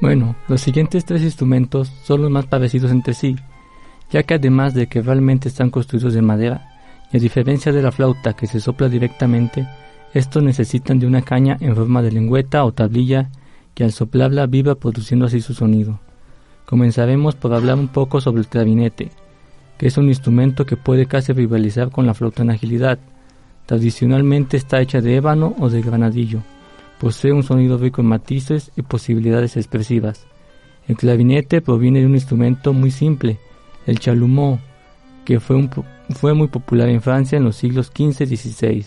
Bueno, 0.00 0.36
los 0.48 0.60
siguientes 0.60 1.04
tres 1.04 1.22
instrumentos 1.22 1.92
son 2.04 2.22
los 2.22 2.30
más 2.30 2.46
parecidos 2.46 2.90
entre 2.90 3.14
sí, 3.14 3.36
ya 4.10 4.22
que 4.22 4.34
además 4.34 4.74
de 4.74 4.86
que 4.86 5.02
realmente 5.02 5.48
están 5.48 5.70
construidos 5.70 6.14
de 6.14 6.22
madera, 6.22 6.68
y 7.12 7.16
a 7.16 7.20
diferencia 7.20 7.72
de 7.72 7.82
la 7.82 7.92
flauta 7.92 8.34
que 8.34 8.46
se 8.46 8.60
sopla 8.60 8.88
directamente, 8.88 9.66
estos 10.14 10.42
necesitan 10.42 10.98
de 10.98 11.06
una 11.06 11.22
caña 11.22 11.56
en 11.60 11.74
forma 11.74 12.00
de 12.00 12.12
lengüeta 12.12 12.64
o 12.64 12.72
tablilla 12.72 13.28
que 13.78 13.84
al 13.84 13.92
soplarla 13.92 14.48
viva 14.48 14.74
produciendo 14.74 15.26
así 15.26 15.40
su 15.40 15.54
sonido. 15.54 16.00
Comenzaremos 16.66 17.36
por 17.36 17.54
hablar 17.54 17.78
un 17.78 17.86
poco 17.86 18.20
sobre 18.20 18.40
el 18.40 18.48
clarinete, 18.48 19.12
que 19.78 19.86
es 19.86 19.96
un 19.96 20.08
instrumento 20.08 20.66
que 20.66 20.76
puede 20.76 21.06
casi 21.06 21.32
rivalizar 21.32 21.92
con 21.92 22.04
la 22.04 22.12
flauta 22.12 22.42
en 22.42 22.50
agilidad. 22.50 22.98
Tradicionalmente 23.66 24.56
está 24.56 24.80
hecha 24.80 25.00
de 25.00 25.14
ébano 25.14 25.54
o 25.60 25.68
de 25.70 25.80
granadillo. 25.80 26.40
Posee 26.98 27.32
un 27.32 27.44
sonido 27.44 27.78
rico 27.78 28.00
en 28.00 28.08
matices 28.08 28.72
y 28.76 28.82
posibilidades 28.82 29.56
expresivas. 29.56 30.26
El 30.88 30.96
clarinete 30.96 31.60
proviene 31.60 32.00
de 32.00 32.06
un 32.06 32.16
instrumento 32.16 32.72
muy 32.72 32.90
simple, 32.90 33.38
el 33.86 34.00
chalumeau, 34.00 34.58
que 35.24 35.38
fue, 35.38 35.68
fue 36.10 36.34
muy 36.34 36.48
popular 36.48 36.88
en 36.88 37.00
Francia 37.00 37.38
en 37.38 37.44
los 37.44 37.54
siglos 37.54 37.92
XV 37.96 38.22
y 38.22 38.36
XVI. 38.36 38.86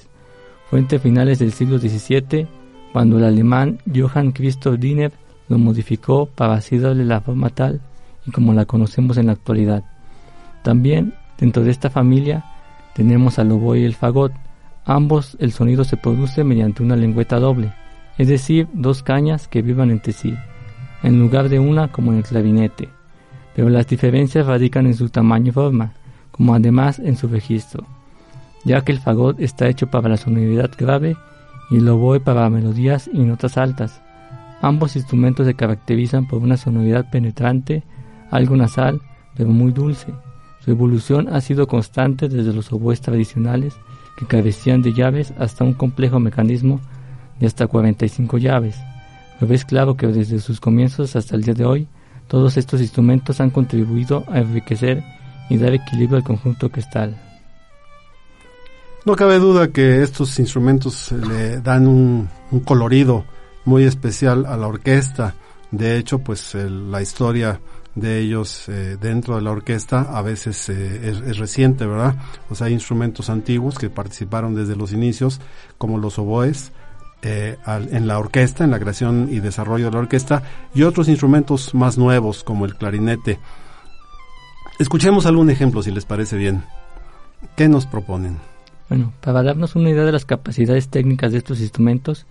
Fue 0.69 0.79
entre 0.79 0.99
finales 0.99 1.39
del 1.39 1.53
siglo 1.53 1.79
XVII 1.79 2.45
cuando 2.91 3.17
el 3.17 3.23
alemán 3.23 3.79
Johann 3.93 4.31
Christoph 4.31 4.77
Diener 4.77 5.11
lo 5.47 5.57
modificó 5.57 6.25
para 6.25 6.53
así 6.53 6.77
darle 6.77 7.05
la 7.05 7.21
forma 7.21 7.49
tal 7.49 7.81
y 8.25 8.31
como 8.31 8.53
la 8.53 8.65
conocemos 8.65 9.17
en 9.17 9.27
la 9.27 9.33
actualidad. 9.33 9.83
También 10.63 11.13
dentro 11.37 11.63
de 11.63 11.71
esta 11.71 11.89
familia 11.89 12.45
tenemos 12.93 13.39
al 13.39 13.51
oboe 13.51 13.79
y 13.79 13.85
el 13.85 13.95
fagot. 13.95 14.33
Ambos 14.85 15.37
el 15.39 15.51
sonido 15.51 15.83
se 15.83 15.97
produce 15.97 16.43
mediante 16.43 16.83
una 16.83 16.95
lengüeta 16.95 17.39
doble, 17.39 17.73
es 18.17 18.27
decir, 18.27 18.67
dos 18.73 19.03
cañas 19.03 19.47
que 19.47 19.61
vivan 19.61 19.91
entre 19.91 20.13
sí, 20.13 20.33
en 21.03 21.19
lugar 21.19 21.49
de 21.49 21.59
una 21.59 21.89
como 21.89 22.11
en 22.11 22.19
el 22.19 22.23
clarinete. 22.23 22.89
Pero 23.55 23.69
las 23.69 23.87
diferencias 23.87 24.47
radican 24.47 24.85
en 24.87 24.95
su 24.95 25.09
tamaño 25.09 25.49
y 25.49 25.51
forma, 25.51 25.93
como 26.31 26.55
además 26.55 26.99
en 26.99 27.15
su 27.15 27.27
registro, 27.27 27.85
ya 28.63 28.81
que 28.81 28.91
el 28.91 28.99
fagot 28.99 29.39
está 29.39 29.67
hecho 29.67 29.87
para 29.87 30.09
la 30.09 30.17
sonoridad 30.17 30.71
grave 30.77 31.15
y 31.71 31.77
el 31.77 31.89
oboe 31.89 32.19
para 32.19 32.49
melodías 32.49 33.09
y 33.11 33.19
notas 33.19 33.57
altas. 33.57 34.01
Ambos 34.61 34.95
instrumentos 34.95 35.47
se 35.47 35.55
caracterizan 35.55 36.27
por 36.27 36.43
una 36.43 36.57
sonoridad 36.57 37.09
penetrante, 37.09 37.83
algo 38.29 38.55
nasal, 38.55 39.01
pero 39.35 39.49
muy 39.49 39.71
dulce. 39.71 40.13
Su 40.59 40.69
evolución 40.69 41.29
ha 41.33 41.41
sido 41.41 41.67
constante 41.67 42.29
desde 42.29 42.53
los 42.53 42.71
oboes 42.71 43.01
tradicionales, 43.01 43.73
que 44.17 44.27
carecían 44.27 44.83
de 44.83 44.93
llaves, 44.93 45.33
hasta 45.39 45.63
un 45.63 45.73
complejo 45.73 46.19
mecanismo 46.19 46.79
de 47.39 47.47
hasta 47.47 47.65
45 47.65 48.37
llaves. 48.37 48.77
Pero 49.39 49.53
es 49.53 49.65
claro 49.65 49.95
que 49.95 50.07
desde 50.07 50.39
sus 50.39 50.59
comienzos 50.59 51.15
hasta 51.15 51.35
el 51.35 51.43
día 51.43 51.55
de 51.55 51.65
hoy, 51.65 51.87
todos 52.27 52.57
estos 52.57 52.81
instrumentos 52.81 53.41
han 53.41 53.49
contribuido 53.49 54.25
a 54.27 54.39
enriquecer 54.39 55.03
y 55.49 55.57
dar 55.57 55.73
equilibrio 55.73 56.17
al 56.17 56.23
conjunto 56.23 56.67
orquestal. 56.67 57.30
No 59.03 59.15
cabe 59.15 59.39
duda 59.39 59.69
que 59.69 60.03
estos 60.03 60.37
instrumentos 60.37 61.11
le 61.11 61.59
dan 61.59 61.87
un, 61.87 62.29
colorido 62.63 63.25
muy 63.65 63.83
especial 63.83 64.45
a 64.45 64.55
la 64.57 64.67
orquesta. 64.67 65.33
De 65.71 65.97
hecho, 65.97 66.19
pues 66.19 66.53
la 66.53 67.01
historia 67.01 67.59
de 67.95 68.19
ellos 68.19 68.69
eh, 68.69 68.97
dentro 69.01 69.35
de 69.35 69.41
la 69.41 69.51
orquesta 69.51 70.01
a 70.01 70.21
veces 70.21 70.69
eh, 70.69 71.09
es, 71.25 71.37
reciente, 71.39 71.87
¿verdad? 71.87 72.15
O 72.51 72.55
sea, 72.55 72.67
hay 72.67 72.73
instrumentos 72.73 73.31
antiguos 73.31 73.79
que 73.79 73.89
participaron 73.89 74.53
desde 74.53 74.75
los 74.75 74.93
inicios, 74.93 75.41
como 75.79 75.97
los 75.97 76.19
oboes, 76.19 76.71
eh, 77.23 77.57
en 77.65 78.05
la 78.05 78.19
orquesta, 78.19 78.63
en 78.63 78.69
la 78.71 78.79
creación 78.79 79.29
y 79.31 79.39
desarrollo 79.39 79.85
de 79.85 79.91
la 79.91 79.99
orquesta, 79.99 80.43
y 80.75 80.83
otros 80.83 81.07
instrumentos 81.07 81.73
más 81.73 81.97
nuevos, 81.97 82.43
como 82.43 82.65
el 82.65 82.75
clarinete. 82.75 83.39
Escuchemos 84.77 85.25
algún 85.25 85.49
ejemplo, 85.49 85.81
si 85.81 85.89
les 85.89 86.05
parece 86.05 86.37
bien. 86.37 86.63
¿Qué 87.55 87.67
nos 87.67 87.87
proponen? 87.87 88.50
Bueno, 88.91 89.13
para 89.21 89.41
darnos 89.41 89.77
una 89.77 89.89
idea 89.89 90.03
de 90.03 90.11
las 90.11 90.25
capacidades 90.25 90.89
técnicas 90.89 91.31
de 91.31 91.37
estos 91.37 91.61
instrumentos, 91.61 92.25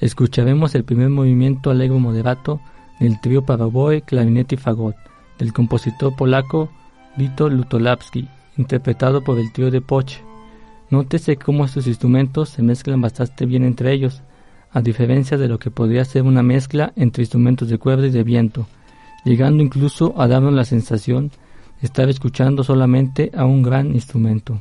escucharemos 0.00 0.74
el 0.74 0.82
primer 0.82 1.10
movimiento 1.10 1.70
alegre 1.70 1.98
moderato 1.98 2.62
del 2.98 3.20
trío 3.20 3.44
para 3.44 3.66
oboe, 3.66 4.00
clarinete 4.00 4.54
y 4.54 4.58
fagot, 4.58 4.96
del 5.38 5.52
compositor 5.52 6.16
polaco 6.16 6.70
Vito 7.18 7.50
Lutolapski, 7.50 8.26
interpretado 8.56 9.22
por 9.22 9.38
el 9.38 9.52
trío 9.52 9.70
de 9.70 9.82
Poche. 9.82 10.22
Nótese 10.88 11.36
cómo 11.36 11.66
estos 11.66 11.86
instrumentos 11.86 12.48
se 12.48 12.62
mezclan 12.62 13.02
bastante 13.02 13.44
bien 13.44 13.62
entre 13.62 13.92
ellos, 13.92 14.22
a 14.72 14.80
diferencia 14.80 15.36
de 15.36 15.48
lo 15.48 15.58
que 15.58 15.70
podría 15.70 16.06
ser 16.06 16.22
una 16.22 16.42
mezcla 16.42 16.94
entre 16.96 17.24
instrumentos 17.24 17.68
de 17.68 17.76
cuerda 17.76 18.06
y 18.06 18.10
de 18.10 18.24
viento, 18.24 18.66
llegando 19.26 19.62
incluso 19.62 20.14
a 20.16 20.26
darnos 20.26 20.54
la 20.54 20.64
sensación 20.64 21.32
de 21.82 21.86
estar 21.86 22.08
escuchando 22.08 22.64
solamente 22.64 23.30
a 23.36 23.44
un 23.44 23.62
gran 23.62 23.88
instrumento. 23.94 24.58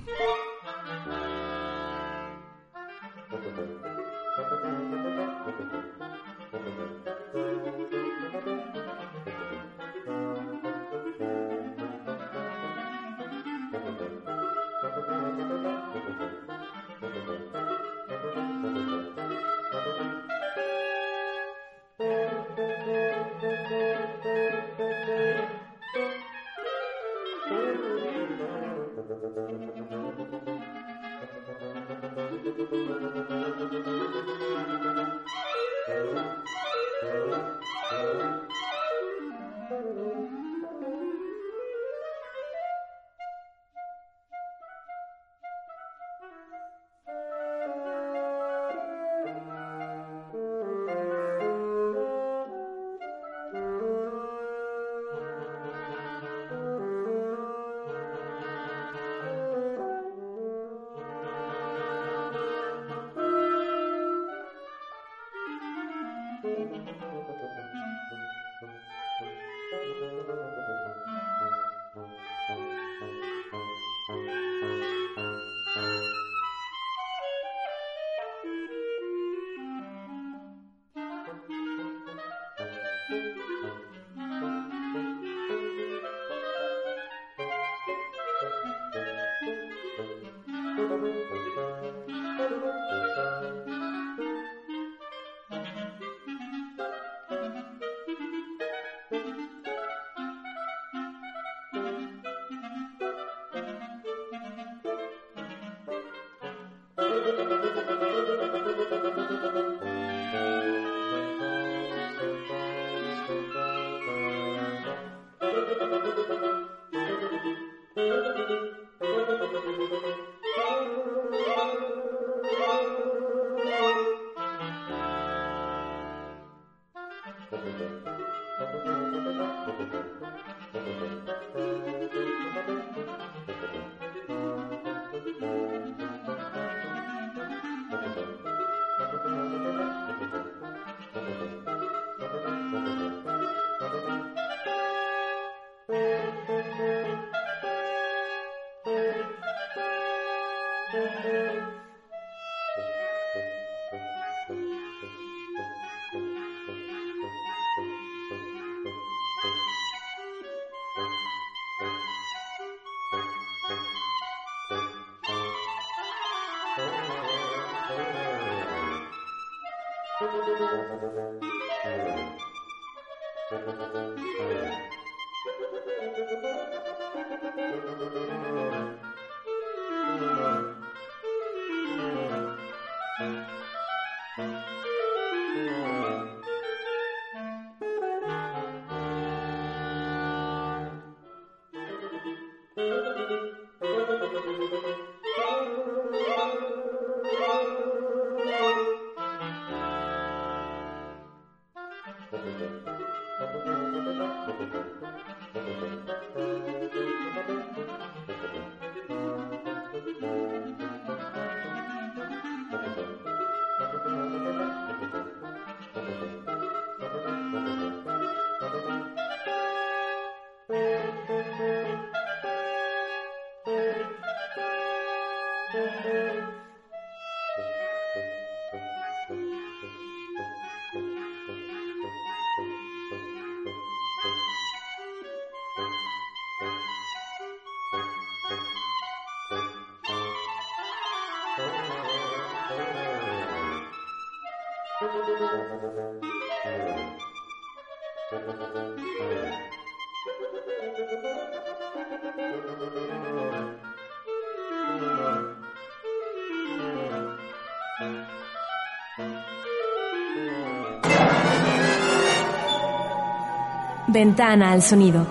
Ventana 264.17 264.71
al 264.71 264.81
sonido. 264.81 265.27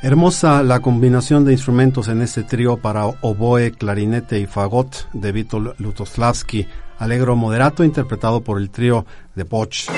Hermosa 0.00 0.62
la 0.62 0.80
combinación 0.80 1.44
de 1.44 1.52
instrumentos 1.52 2.08
en 2.08 2.22
este 2.22 2.44
trío 2.44 2.78
para 2.78 3.04
oboe, 3.04 3.72
clarinete 3.72 4.40
y 4.40 4.46
fagot 4.46 5.10
de 5.12 5.32
Vítor 5.32 5.74
Lutoslavski, 5.76 6.66
alegro 6.98 7.36
moderato 7.36 7.84
interpretado 7.84 8.40
por 8.40 8.58
el 8.58 8.70
trío 8.70 9.04
de 9.34 9.44
Poch. 9.44 9.90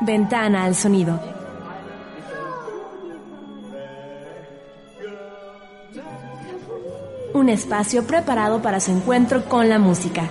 Ventana 0.00 0.64
al 0.64 0.74
sonido. 0.74 1.20
Un 7.34 7.50
espacio 7.50 8.06
preparado 8.06 8.62
para 8.62 8.80
su 8.80 8.90
encuentro 8.90 9.44
con 9.50 9.68
la 9.68 9.78
música. 9.78 10.30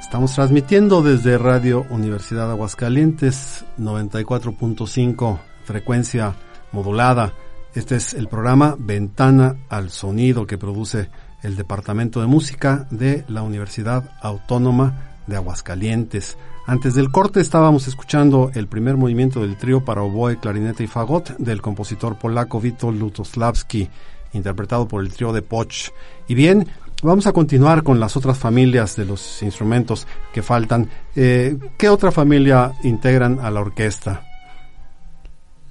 Estamos 0.00 0.34
transmitiendo 0.34 1.02
desde 1.02 1.38
Radio 1.38 1.86
Universidad 1.90 2.48
Aguascalientes 2.48 3.64
94.5 3.78 5.40
frecuencia 5.64 6.36
modulada. 6.70 7.32
Este 7.74 7.96
es 7.96 8.14
el 8.14 8.28
programa 8.28 8.76
Ventana 8.78 9.56
al 9.68 9.90
Sonido 9.90 10.46
que 10.46 10.56
produce 10.56 11.10
el 11.42 11.56
Departamento 11.56 12.20
de 12.20 12.28
Música 12.28 12.86
de 12.90 13.24
la 13.26 13.42
Universidad 13.42 14.12
Autónoma 14.22 15.13
de 15.26 15.36
Aguascalientes. 15.36 16.36
Antes 16.66 16.94
del 16.94 17.10
corte 17.10 17.40
estábamos 17.40 17.88
escuchando 17.88 18.50
el 18.54 18.68
primer 18.68 18.96
movimiento 18.96 19.40
del 19.40 19.56
trío 19.56 19.84
para 19.84 20.02
oboe, 20.02 20.38
clarinete 20.38 20.84
y 20.84 20.86
fagot 20.86 21.36
del 21.36 21.60
compositor 21.60 22.18
polaco 22.18 22.58
Witold 22.58 22.98
Lutoslavski, 22.98 23.88
interpretado 24.32 24.88
por 24.88 25.02
el 25.02 25.12
trío 25.12 25.32
de 25.32 25.42
Poch. 25.42 25.90
Y 26.26 26.34
bien, 26.34 26.66
vamos 27.02 27.26
a 27.26 27.32
continuar 27.32 27.82
con 27.82 28.00
las 28.00 28.16
otras 28.16 28.38
familias 28.38 28.96
de 28.96 29.04
los 29.04 29.42
instrumentos 29.42 30.06
que 30.32 30.42
faltan. 30.42 30.88
Eh, 31.14 31.58
¿Qué 31.76 31.88
otra 31.88 32.10
familia 32.10 32.72
integran 32.82 33.40
a 33.40 33.50
la 33.50 33.60
orquesta? 33.60 34.22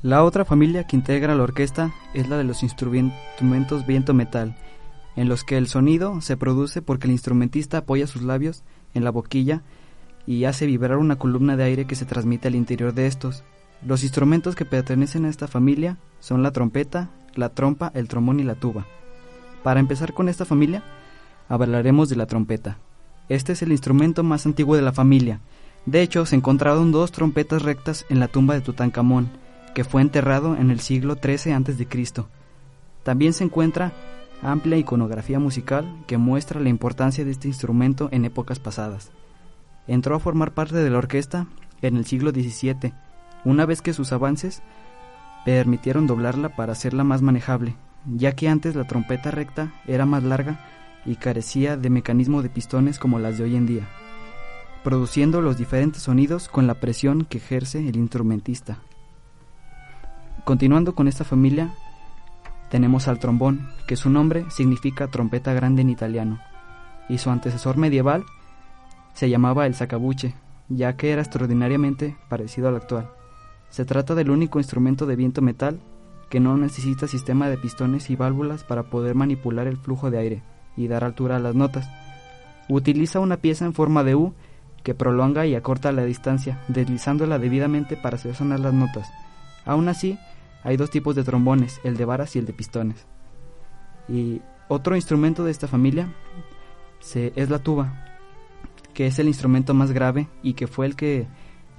La 0.03 0.23
otra 0.23 0.43
familia 0.45 0.85
que 0.85 0.97
integra 0.97 1.33
la 1.33 1.43
orquesta 1.43 1.93
es 2.13 2.27
la 2.27 2.37
de 2.37 2.43
los 2.43 2.61
instrumentos 2.61 3.87
viento-metal, 3.87 4.55
en 5.15 5.29
los 5.29 5.43
que 5.43 5.57
el 5.57 5.67
sonido 5.67 6.19
se 6.21 6.35
produce 6.35 6.81
porque 6.81 7.07
el 7.07 7.13
instrumentista 7.13 7.79
apoya 7.79 8.05
sus 8.05 8.21
labios 8.21 8.63
en 8.93 9.03
la 9.03 9.11
boquilla 9.11 9.61
y 10.25 10.45
hace 10.45 10.65
vibrar 10.65 10.97
una 10.97 11.17
columna 11.17 11.57
de 11.57 11.63
aire 11.63 11.85
que 11.85 11.95
se 11.95 12.05
transmite 12.05 12.47
al 12.47 12.55
interior 12.55 12.93
de 12.93 13.07
estos. 13.07 13.43
Los 13.85 14.03
instrumentos 14.03 14.55
que 14.55 14.65
pertenecen 14.65 15.25
a 15.25 15.29
esta 15.29 15.47
familia 15.47 15.97
son 16.19 16.43
la 16.43 16.51
trompeta, 16.51 17.09
la 17.35 17.49
trompa, 17.49 17.91
el 17.93 18.07
trombón 18.07 18.39
y 18.39 18.43
la 18.43 18.55
tuba. 18.55 18.85
Para 19.63 19.79
empezar 19.79 20.13
con 20.13 20.29
esta 20.29 20.45
familia, 20.45 20.83
hablaremos 21.49 22.09
de 22.09 22.15
la 22.15 22.25
trompeta. 22.25 22.77
Este 23.29 23.53
es 23.53 23.61
el 23.61 23.71
instrumento 23.71 24.23
más 24.23 24.45
antiguo 24.45 24.75
de 24.75 24.81
la 24.81 24.93
familia. 24.93 25.39
De 25.85 26.01
hecho, 26.01 26.25
se 26.25 26.35
encontraron 26.35 26.91
dos 26.91 27.11
trompetas 27.11 27.61
rectas 27.61 28.05
en 28.09 28.19
la 28.19 28.27
tumba 28.27 28.53
de 28.53 28.61
Tutankamón, 28.61 29.29
que 29.73 29.83
fue 29.83 30.01
enterrado 30.01 30.55
en 30.55 30.71
el 30.71 30.79
siglo 30.79 31.15
XIII 31.15 31.53
a.C. 31.53 31.87
También 33.03 33.33
se 33.33 33.43
encuentra 33.43 33.91
amplia 34.43 34.77
iconografía 34.77 35.39
musical 35.39 36.03
que 36.05 36.17
muestra 36.17 36.59
la 36.59 36.69
importancia 36.69 37.25
de 37.25 37.31
este 37.31 37.47
instrumento 37.47 38.09
en 38.11 38.25
épocas 38.25 38.59
pasadas. 38.59 39.11
Entró 39.87 40.15
a 40.15 40.19
formar 40.19 40.53
parte 40.53 40.75
de 40.75 40.89
la 40.89 40.97
orquesta 40.97 41.47
en 41.81 41.97
el 41.97 42.05
siglo 42.05 42.31
XVII, 42.31 42.93
una 43.45 43.65
vez 43.65 43.81
que 43.81 43.93
sus 43.93 44.11
avances 44.11 44.61
permitieron 45.45 46.07
doblarla 46.07 46.55
para 46.55 46.73
hacerla 46.73 47.03
más 47.03 47.21
manejable, 47.21 47.75
ya 48.05 48.33
que 48.33 48.47
antes 48.47 48.75
la 48.75 48.85
trompeta 48.85 49.31
recta 49.31 49.73
era 49.87 50.05
más 50.05 50.23
larga 50.23 50.59
y 51.05 51.15
carecía 51.15 51.75
de 51.75 51.89
mecanismo 51.89 52.41
de 52.41 52.49
pistones 52.49 52.99
como 52.99 53.19
las 53.19 53.37
de 53.37 53.45
hoy 53.45 53.55
en 53.55 53.65
día, 53.65 53.87
produciendo 54.83 55.41
los 55.41 55.57
diferentes 55.57 56.03
sonidos 56.03 56.47
con 56.47 56.67
la 56.67 56.75
presión 56.75 57.25
que 57.25 57.37
ejerce 57.37 57.87
el 57.87 57.97
instrumentista. 57.97 58.79
Continuando 60.45 60.95
con 60.95 61.07
esta 61.07 61.23
familia, 61.23 61.73
tenemos 62.73 63.07
al 63.07 63.19
trombón, 63.19 63.69
que 63.85 63.95
su 63.95 64.09
nombre 64.09 64.45
significa 64.49 65.07
trompeta 65.07 65.53
grande 65.53 65.83
en 65.83 65.91
italiano, 65.91 66.39
y 67.07 67.19
su 67.19 67.29
antecesor 67.29 67.77
medieval 67.77 68.25
se 69.13 69.29
llamaba 69.29 69.67
el 69.67 69.75
sacabuche, 69.75 70.33
ya 70.69 70.97
que 70.97 71.11
era 71.11 71.21
extraordinariamente 71.21 72.17
parecido 72.29 72.69
al 72.69 72.75
actual. 72.77 73.11
Se 73.69 73.85
trata 73.85 74.15
del 74.15 74.31
único 74.31 74.57
instrumento 74.57 75.05
de 75.05 75.15
viento 75.15 75.43
metal 75.43 75.81
que 76.31 76.39
no 76.39 76.57
necesita 76.57 77.05
sistema 77.05 77.47
de 77.47 77.59
pistones 77.59 78.09
y 78.09 78.15
válvulas 78.15 78.63
para 78.63 78.89
poder 78.89 79.13
manipular 79.13 79.67
el 79.67 79.77
flujo 79.77 80.09
de 80.09 80.17
aire 80.17 80.43
y 80.75 80.87
dar 80.87 81.03
altura 81.03 81.35
a 81.35 81.39
las 81.39 81.53
notas. 81.53 81.87
Utiliza 82.69 83.19
una 83.19 83.37
pieza 83.37 83.65
en 83.65 83.75
forma 83.75 84.03
de 84.03 84.15
U 84.15 84.33
que 84.81 84.95
prolonga 84.95 85.45
y 85.45 85.53
acorta 85.53 85.91
la 85.91 86.05
distancia, 86.05 86.59
deslizándola 86.69 87.37
debidamente 87.37 87.97
para 87.97 88.15
hacer 88.15 88.33
sonar 88.33 88.61
las 88.61 88.73
notas. 88.73 89.07
Aún 89.63 89.89
así, 89.89 90.17
hay 90.63 90.77
dos 90.77 90.89
tipos 90.89 91.15
de 91.15 91.23
trombones, 91.23 91.81
el 91.83 91.97
de 91.97 92.05
varas 92.05 92.35
y 92.35 92.39
el 92.39 92.45
de 92.45 92.53
pistones. 92.53 93.05
Y 94.07 94.41
otro 94.67 94.95
instrumento 94.95 95.43
de 95.43 95.51
esta 95.51 95.67
familia 95.67 96.13
es 97.15 97.49
la 97.49 97.59
tuba, 97.59 98.05
que 98.93 99.07
es 99.07 99.19
el 99.19 99.27
instrumento 99.27 99.73
más 99.73 99.91
grave 99.91 100.27
y 100.41 100.53
que 100.53 100.67
fue 100.67 100.85
el 100.85 100.95
que 100.95 101.27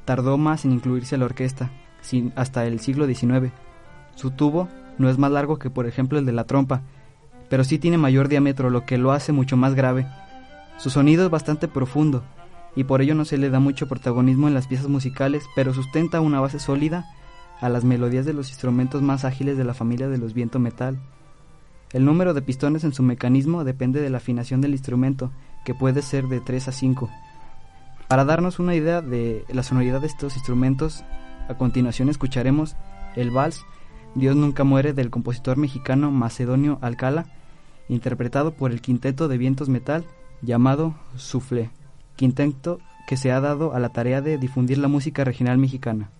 tardó 0.05 0.37
más 0.37 0.65
en 0.65 0.73
incluirse 0.73 1.15
a 1.15 1.19
la 1.19 1.25
orquesta, 1.25 1.71
hasta 2.37 2.67
el 2.67 2.81
siglo 2.81 3.07
XIX. 3.07 3.53
Su 4.15 4.31
tubo 4.31 4.69
no 4.99 5.09
es 5.09 5.19
más 5.19 5.33
largo 5.33 5.59
que 5.59 5.71
por 5.71 5.87
ejemplo 5.87 6.19
el 6.19 6.27
de 6.27 6.33
la 6.33 6.45
trompa, 6.45 6.83
pero 7.49 7.65
sí 7.65 7.79
tiene 7.79 7.99
mayor 7.99 8.29
diámetro, 8.29 8.69
lo 8.71 8.85
que 8.85 8.99
lo 8.99 9.13
hace 9.13 9.33
mucho 9.33 9.57
más 9.57 9.75
grave. 9.75 10.07
Su 10.77 10.91
sonido 10.91 11.25
es 11.25 11.31
bastante 11.31 11.69
profundo, 11.69 12.23
y 12.77 12.85
por 12.85 13.01
ello 13.01 13.15
no 13.15 13.25
se 13.25 13.39
le 13.39 13.49
da 13.49 13.61
mucho 13.61 13.89
protagonismo 13.89 14.49
en 14.49 14.55
las 14.55 14.67
piezas 14.67 14.89
musicales, 14.89 15.45
pero 15.55 15.73
sustenta 15.73 16.21
una 16.21 16.41
base 16.41 16.59
sólida 16.59 17.07
a 17.65 17.71
las 17.71 17.83
melodías 17.83 18.27
de 18.27 18.35
los 18.35 18.51
instrumentos 18.51 19.01
más 19.01 19.25
ágiles 19.25 19.57
de 19.57 19.65
la 19.65 19.73
familia 19.73 20.07
de 20.07 20.19
los 20.19 20.35
viento 20.35 20.59
metal. 20.59 20.99
El 21.95 22.05
número 22.05 22.35
de 22.35 22.43
pistones 22.43 22.85
en 22.85 22.93
su 22.93 23.03
mecanismo 23.03 23.65
depende 23.65 24.03
de 24.03 24.11
la 24.11 24.19
afinación 24.19 24.61
del 24.61 24.73
instrumento, 24.73 25.33
que 25.65 25.73
puede 25.73 26.03
ser 26.03 26.27
de 26.27 26.43
3 26.43 26.69
a 26.69 26.73
5. 26.73 27.09
Para 28.07 28.27
darnos 28.27 28.59
una 28.59 28.75
idea 28.75 29.01
de 29.01 29.47
la 29.49 29.63
sonoridad 29.63 30.03
de 30.03 30.09
estos 30.09 30.37
instrumentos, 30.37 31.05
a 31.49 31.55
continuación 31.55 32.11
escucharemos 32.11 32.77
el 33.17 33.31
vals 33.31 33.65
Dios 34.15 34.37
nunca 34.37 34.63
muere 34.63 34.93
del 34.93 35.09
compositor 35.09 35.57
mexicano 35.57 36.11
Macedonio 36.11 36.79
Alcala, 36.83 37.25
interpretado 37.89 38.53
por 38.53 38.73
el 38.73 38.83
quinteto 38.83 39.27
de 39.27 39.39
vientos 39.39 39.71
metal 39.71 40.05
llamado 40.43 40.97
Soufflé, 41.17 41.71
quinteto 42.17 42.79
que 43.07 43.17
se 43.17 43.33
ha 43.33 43.41
dado 43.41 43.73
a 43.73 43.79
la 43.79 43.89
tarea 43.89 44.21
de 44.21 44.37
difundir 44.37 44.77
la 44.77 44.89
música 44.89 45.25
regional 45.25 45.57
mexicana. 45.57 46.11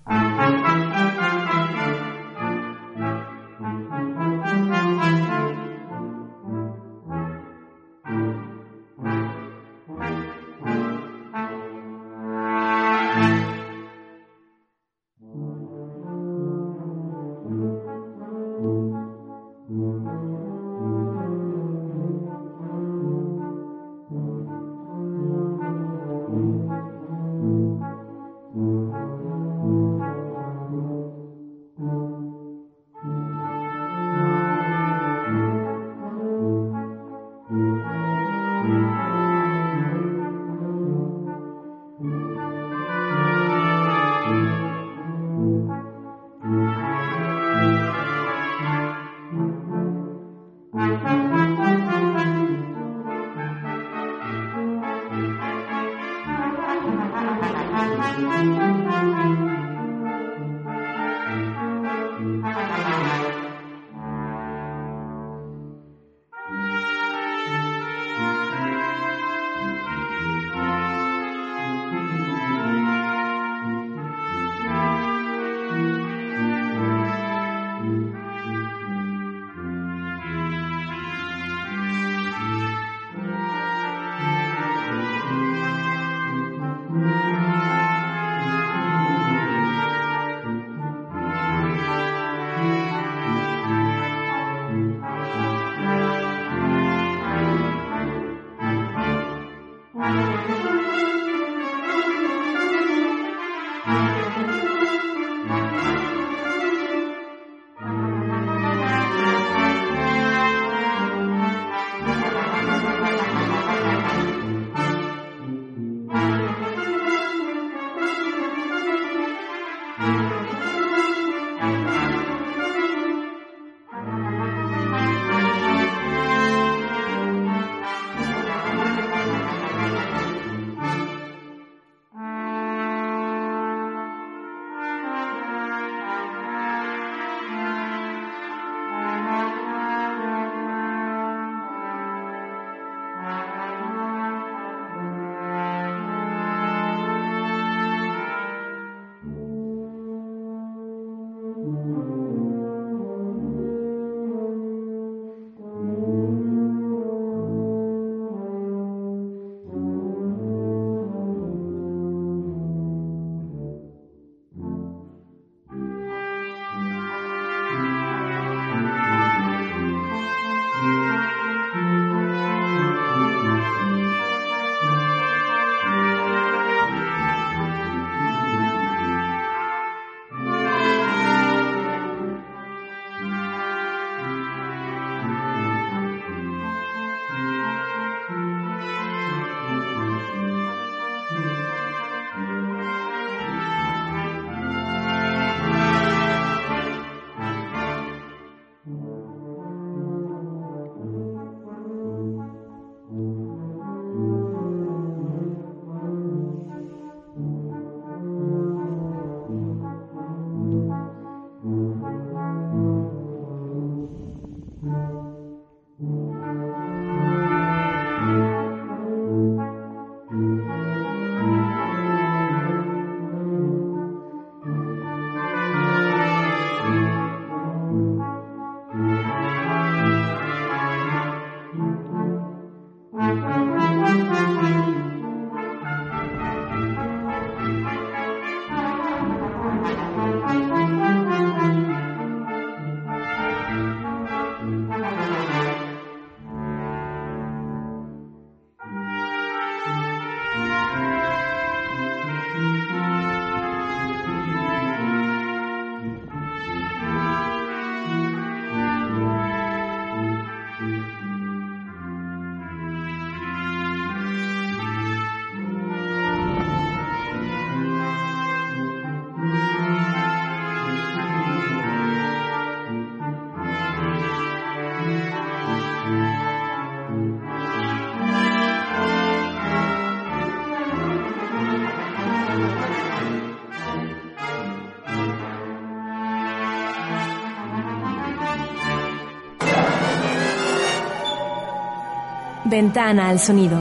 Ventana 292.75 293.29
al 293.29 293.39
sonido. 293.39 293.81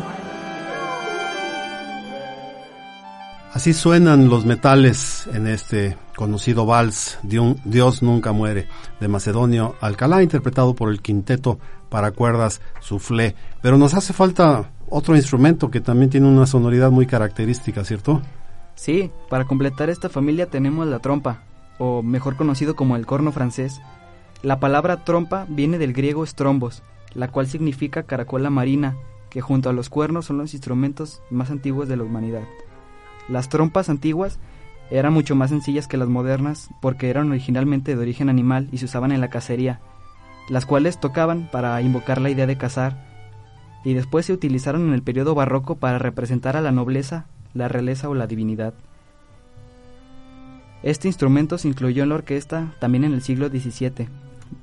Así 3.51 3.73
suenan 3.73 4.29
los 4.29 4.45
metales 4.45 5.27
en 5.33 5.47
este 5.47 5.97
conocido 6.15 6.67
vals 6.67 7.17
Dios 7.23 8.03
nunca 8.03 8.33
muere 8.33 8.67
de 8.99 9.07
Macedonio 9.07 9.73
Alcalá 9.81 10.21
interpretado 10.21 10.75
por 10.75 10.91
el 10.91 11.01
quinteto 11.01 11.57
para 11.89 12.11
cuerdas 12.11 12.61
Soufflé. 12.81 13.33
Pero 13.63 13.79
nos 13.79 13.95
hace 13.95 14.13
falta 14.13 14.69
otro 14.87 15.15
instrumento 15.15 15.71
que 15.71 15.81
también 15.81 16.11
tiene 16.11 16.27
una 16.27 16.45
sonoridad 16.45 16.91
muy 16.91 17.07
característica, 17.07 17.83
¿cierto? 17.83 18.21
Sí, 18.75 19.09
para 19.27 19.45
completar 19.45 19.89
esta 19.89 20.07
familia 20.07 20.51
tenemos 20.51 20.85
la 20.85 20.99
trompa, 20.99 21.41
o 21.79 22.03
mejor 22.03 22.35
conocido 22.35 22.75
como 22.75 22.95
el 22.95 23.07
corno 23.07 23.31
francés. 23.31 23.81
La 24.43 24.59
palabra 24.59 25.03
trompa 25.03 25.47
viene 25.49 25.79
del 25.79 25.93
griego 25.93 26.23
strombos, 26.27 26.83
la 27.15 27.29
cual 27.29 27.47
significa 27.47 28.03
caracola 28.03 28.49
marina, 28.49 28.97
que 29.29 29.41
junto 29.41 29.69
a 29.69 29.73
los 29.73 29.89
cuernos 29.89 30.25
son 30.25 30.37
los 30.37 30.53
instrumentos 30.53 31.21
más 31.29 31.49
antiguos 31.51 31.87
de 31.87 31.97
la 31.97 32.03
humanidad. 32.03 32.43
Las 33.27 33.49
trompas 33.49 33.89
antiguas 33.89 34.39
eran 34.91 35.13
mucho 35.13 35.35
más 35.35 35.49
sencillas 35.49 35.87
que 35.87 35.97
las 35.97 36.09
modernas 36.09 36.69
porque 36.81 37.09
eran 37.09 37.29
originalmente 37.31 37.95
de 37.95 38.01
origen 38.01 38.29
animal 38.29 38.67
y 38.71 38.77
se 38.77 38.85
usaban 38.85 39.11
en 39.11 39.21
la 39.21 39.29
cacería, 39.29 39.79
las 40.49 40.65
cuales 40.65 40.99
tocaban 40.99 41.49
para 41.51 41.81
invocar 41.81 42.21
la 42.21 42.29
idea 42.29 42.45
de 42.45 42.57
cazar, 42.57 43.11
y 43.83 43.93
después 43.93 44.25
se 44.25 44.33
utilizaron 44.33 44.87
en 44.87 44.93
el 44.93 45.01
periodo 45.01 45.35
barroco 45.35 45.75
para 45.75 45.99
representar 45.99 46.55
a 46.55 46.61
la 46.61 46.71
nobleza, 46.71 47.25
la 47.53 47.67
realeza 47.67 48.09
o 48.09 48.13
la 48.13 48.27
divinidad. 48.27 48.73
Este 50.83 51.07
instrumento 51.07 51.57
se 51.57 51.69
incluyó 51.69 52.03
en 52.03 52.09
la 52.09 52.15
orquesta 52.15 52.73
también 52.79 53.03
en 53.03 53.13
el 53.13 53.21
siglo 53.21 53.47
XVII, 53.47 54.09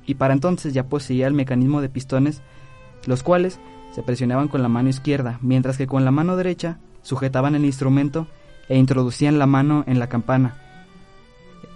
y 0.05 0.15
para 0.15 0.33
entonces 0.33 0.73
ya 0.73 0.87
poseía 0.87 1.27
el 1.27 1.33
mecanismo 1.33 1.81
de 1.81 1.89
pistones, 1.89 2.41
los 3.05 3.23
cuales 3.23 3.59
se 3.93 4.03
presionaban 4.03 4.47
con 4.47 4.61
la 4.61 4.69
mano 4.69 4.89
izquierda, 4.89 5.39
mientras 5.41 5.77
que 5.77 5.87
con 5.87 6.05
la 6.05 6.11
mano 6.11 6.35
derecha 6.37 6.79
sujetaban 7.01 7.55
el 7.55 7.65
instrumento 7.65 8.27
e 8.69 8.77
introducían 8.77 9.39
la 9.39 9.47
mano 9.47 9.83
en 9.87 9.99
la 9.99 10.07
campana. 10.07 10.55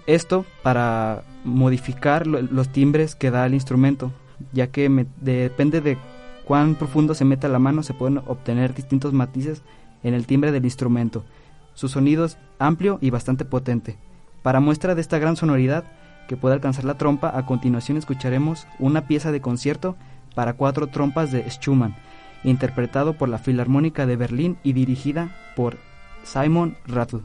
Esto 0.06 0.46
para 0.62 1.24
modificar 1.44 2.26
los 2.26 2.68
timbres 2.70 3.14
que 3.14 3.30
da 3.30 3.44
el 3.46 3.54
instrumento, 3.54 4.12
ya 4.52 4.68
que 4.68 5.06
depende 5.20 5.80
de 5.80 5.98
cuán 6.44 6.76
profundo 6.76 7.14
se 7.14 7.24
meta 7.24 7.48
la 7.48 7.58
mano 7.58 7.82
se 7.82 7.94
pueden 7.94 8.18
obtener 8.26 8.72
distintos 8.72 9.12
matices 9.12 9.62
en 10.02 10.14
el 10.14 10.26
timbre 10.26 10.52
del 10.52 10.64
instrumento. 10.64 11.24
Su 11.74 11.88
sonido 11.88 12.24
es 12.24 12.38
amplio 12.58 12.98
y 13.00 13.10
bastante 13.10 13.44
potente. 13.44 13.98
Para 14.42 14.60
muestra 14.60 14.94
de 14.94 15.00
esta 15.00 15.18
gran 15.18 15.36
sonoridad 15.36 15.84
que 16.26 16.36
puede 16.36 16.54
alcanzar 16.54 16.84
la 16.84 16.98
trompa, 16.98 17.36
a 17.36 17.46
continuación 17.46 17.96
escucharemos 17.96 18.66
una 18.78 19.06
pieza 19.06 19.32
de 19.32 19.40
concierto 19.40 19.96
para 20.34 20.54
cuatro 20.54 20.88
trompas 20.88 21.32
de 21.32 21.48
Schumann, 21.48 21.94
interpretado 22.44 23.14
por 23.14 23.28
la 23.28 23.38
Filarmónica 23.38 24.06
de 24.06 24.16
Berlín 24.16 24.58
y 24.62 24.72
dirigida 24.72 25.34
por 25.56 25.78
Simon 26.24 26.76
Rattle. 26.86 27.20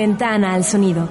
Ventana 0.00 0.54
al 0.54 0.64
sonido. 0.64 1.06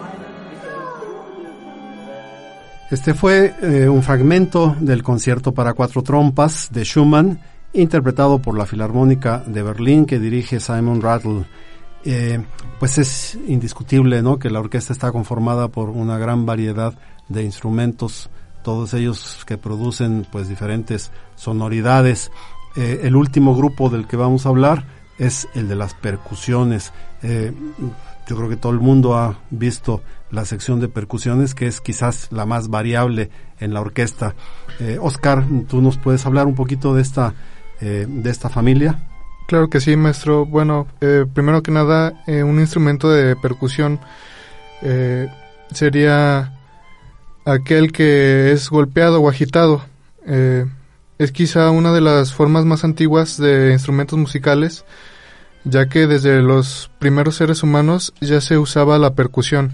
Este 2.90 3.14
fue 3.14 3.54
eh, 3.62 3.88
un 3.88 4.02
fragmento 4.02 4.76
del 4.80 5.04
concierto 5.04 5.54
para 5.54 5.76
cuatro 5.76 6.02
trompas 6.02 6.70
de 6.72 6.84
Schumann, 6.84 7.40
interpretado 7.74 8.42
por 8.42 8.58
la 8.58 8.66
Filarmónica 8.66 9.44
de 9.46 9.62
Berlín 9.62 10.08
que 10.08 10.18
dirige 10.18 10.60
Simon 10.60 11.04
Rattle. 11.04 11.46
Eh, 12.04 12.44
pues 12.80 12.98
es 12.98 13.38
indiscutible 13.48 14.24
¿no? 14.24 14.40
que 14.40 14.50
la 14.50 14.60
orquesta 14.60 14.92
está 14.92 15.12
conformada 15.12 15.68
por 15.68 15.92
una 15.92 16.18
gran 16.18 16.48
variedad 16.48 16.96
de 17.28 17.44
instrumentos, 17.44 18.32
todos 18.64 18.96
ellos 18.96 19.44
que 19.46 19.60
producen 19.60 20.26
pues 20.32 20.50
diferentes 20.50 21.12
sonoridades. 21.36 22.32
Eh, 22.76 23.02
el 23.04 23.16
último 23.16 23.56
grupo 23.56 23.92
del 23.92 24.08
que 24.08 24.18
vamos 24.18 24.48
a 24.48 24.50
hablar 24.50 24.84
es 25.20 25.48
el 25.54 25.68
de 25.68 25.76
las 25.76 25.94
percusiones. 25.94 26.92
Yo 28.30 28.36
creo 28.36 28.48
que 28.48 28.58
todo 28.58 28.72
el 28.74 28.80
mundo 28.80 29.18
ha 29.18 29.40
visto 29.50 30.04
la 30.30 30.46
sección 30.46 30.80
de 30.80 30.88
percusiones, 30.88 31.56
que 31.56 31.66
es 31.66 31.82
quizás 31.82 32.32
la 32.32 32.46
más 32.46 32.68
variable 32.68 33.32
en 33.60 33.74
la 33.74 33.82
orquesta. 33.82 34.36
Eh, 34.80 35.00
Oscar, 35.02 35.44
¿tú 35.68 35.82
nos 35.82 35.98
puedes 35.98 36.28
hablar 36.28 36.46
un 36.46 36.54
poquito 36.54 36.94
de 36.94 37.02
esta, 37.02 37.34
eh, 37.82 38.06
de 38.08 38.30
esta 38.30 38.48
familia? 38.50 39.04
Claro 39.48 39.68
que 39.68 39.82
sí, 39.82 39.96
maestro. 39.96 40.46
Bueno, 40.46 40.86
eh, 41.02 41.26
primero 41.34 41.64
que 41.64 41.72
nada, 41.72 42.22
un 42.28 42.60
instrumento 42.60 43.10
de 43.10 43.36
percusión 43.36 44.00
sería 45.72 46.54
aquel 47.46 47.92
que 47.92 48.52
es 48.52 48.70
golpeado 48.70 49.22
o 49.22 49.28
agitado. 49.28 49.82
es 51.18 51.32
quizá 51.32 51.72
una 51.72 51.92
de 51.94 52.02
las 52.02 52.32
formas 52.32 52.64
más 52.64 52.84
antiguas 52.84 53.38
de 53.38 53.72
instrumentos 53.74 54.20
musicales 54.20 54.86
ya 55.64 55.88
que 55.88 56.08
desde 56.08 56.42
los 56.42 56.90
primeros 57.00 57.36
seres 57.36 57.64
humanos 57.64 58.14
ya 58.22 58.42
se 58.42 58.58
usaba 58.58 58.98
la 58.98 59.14
percusión. 59.14 59.74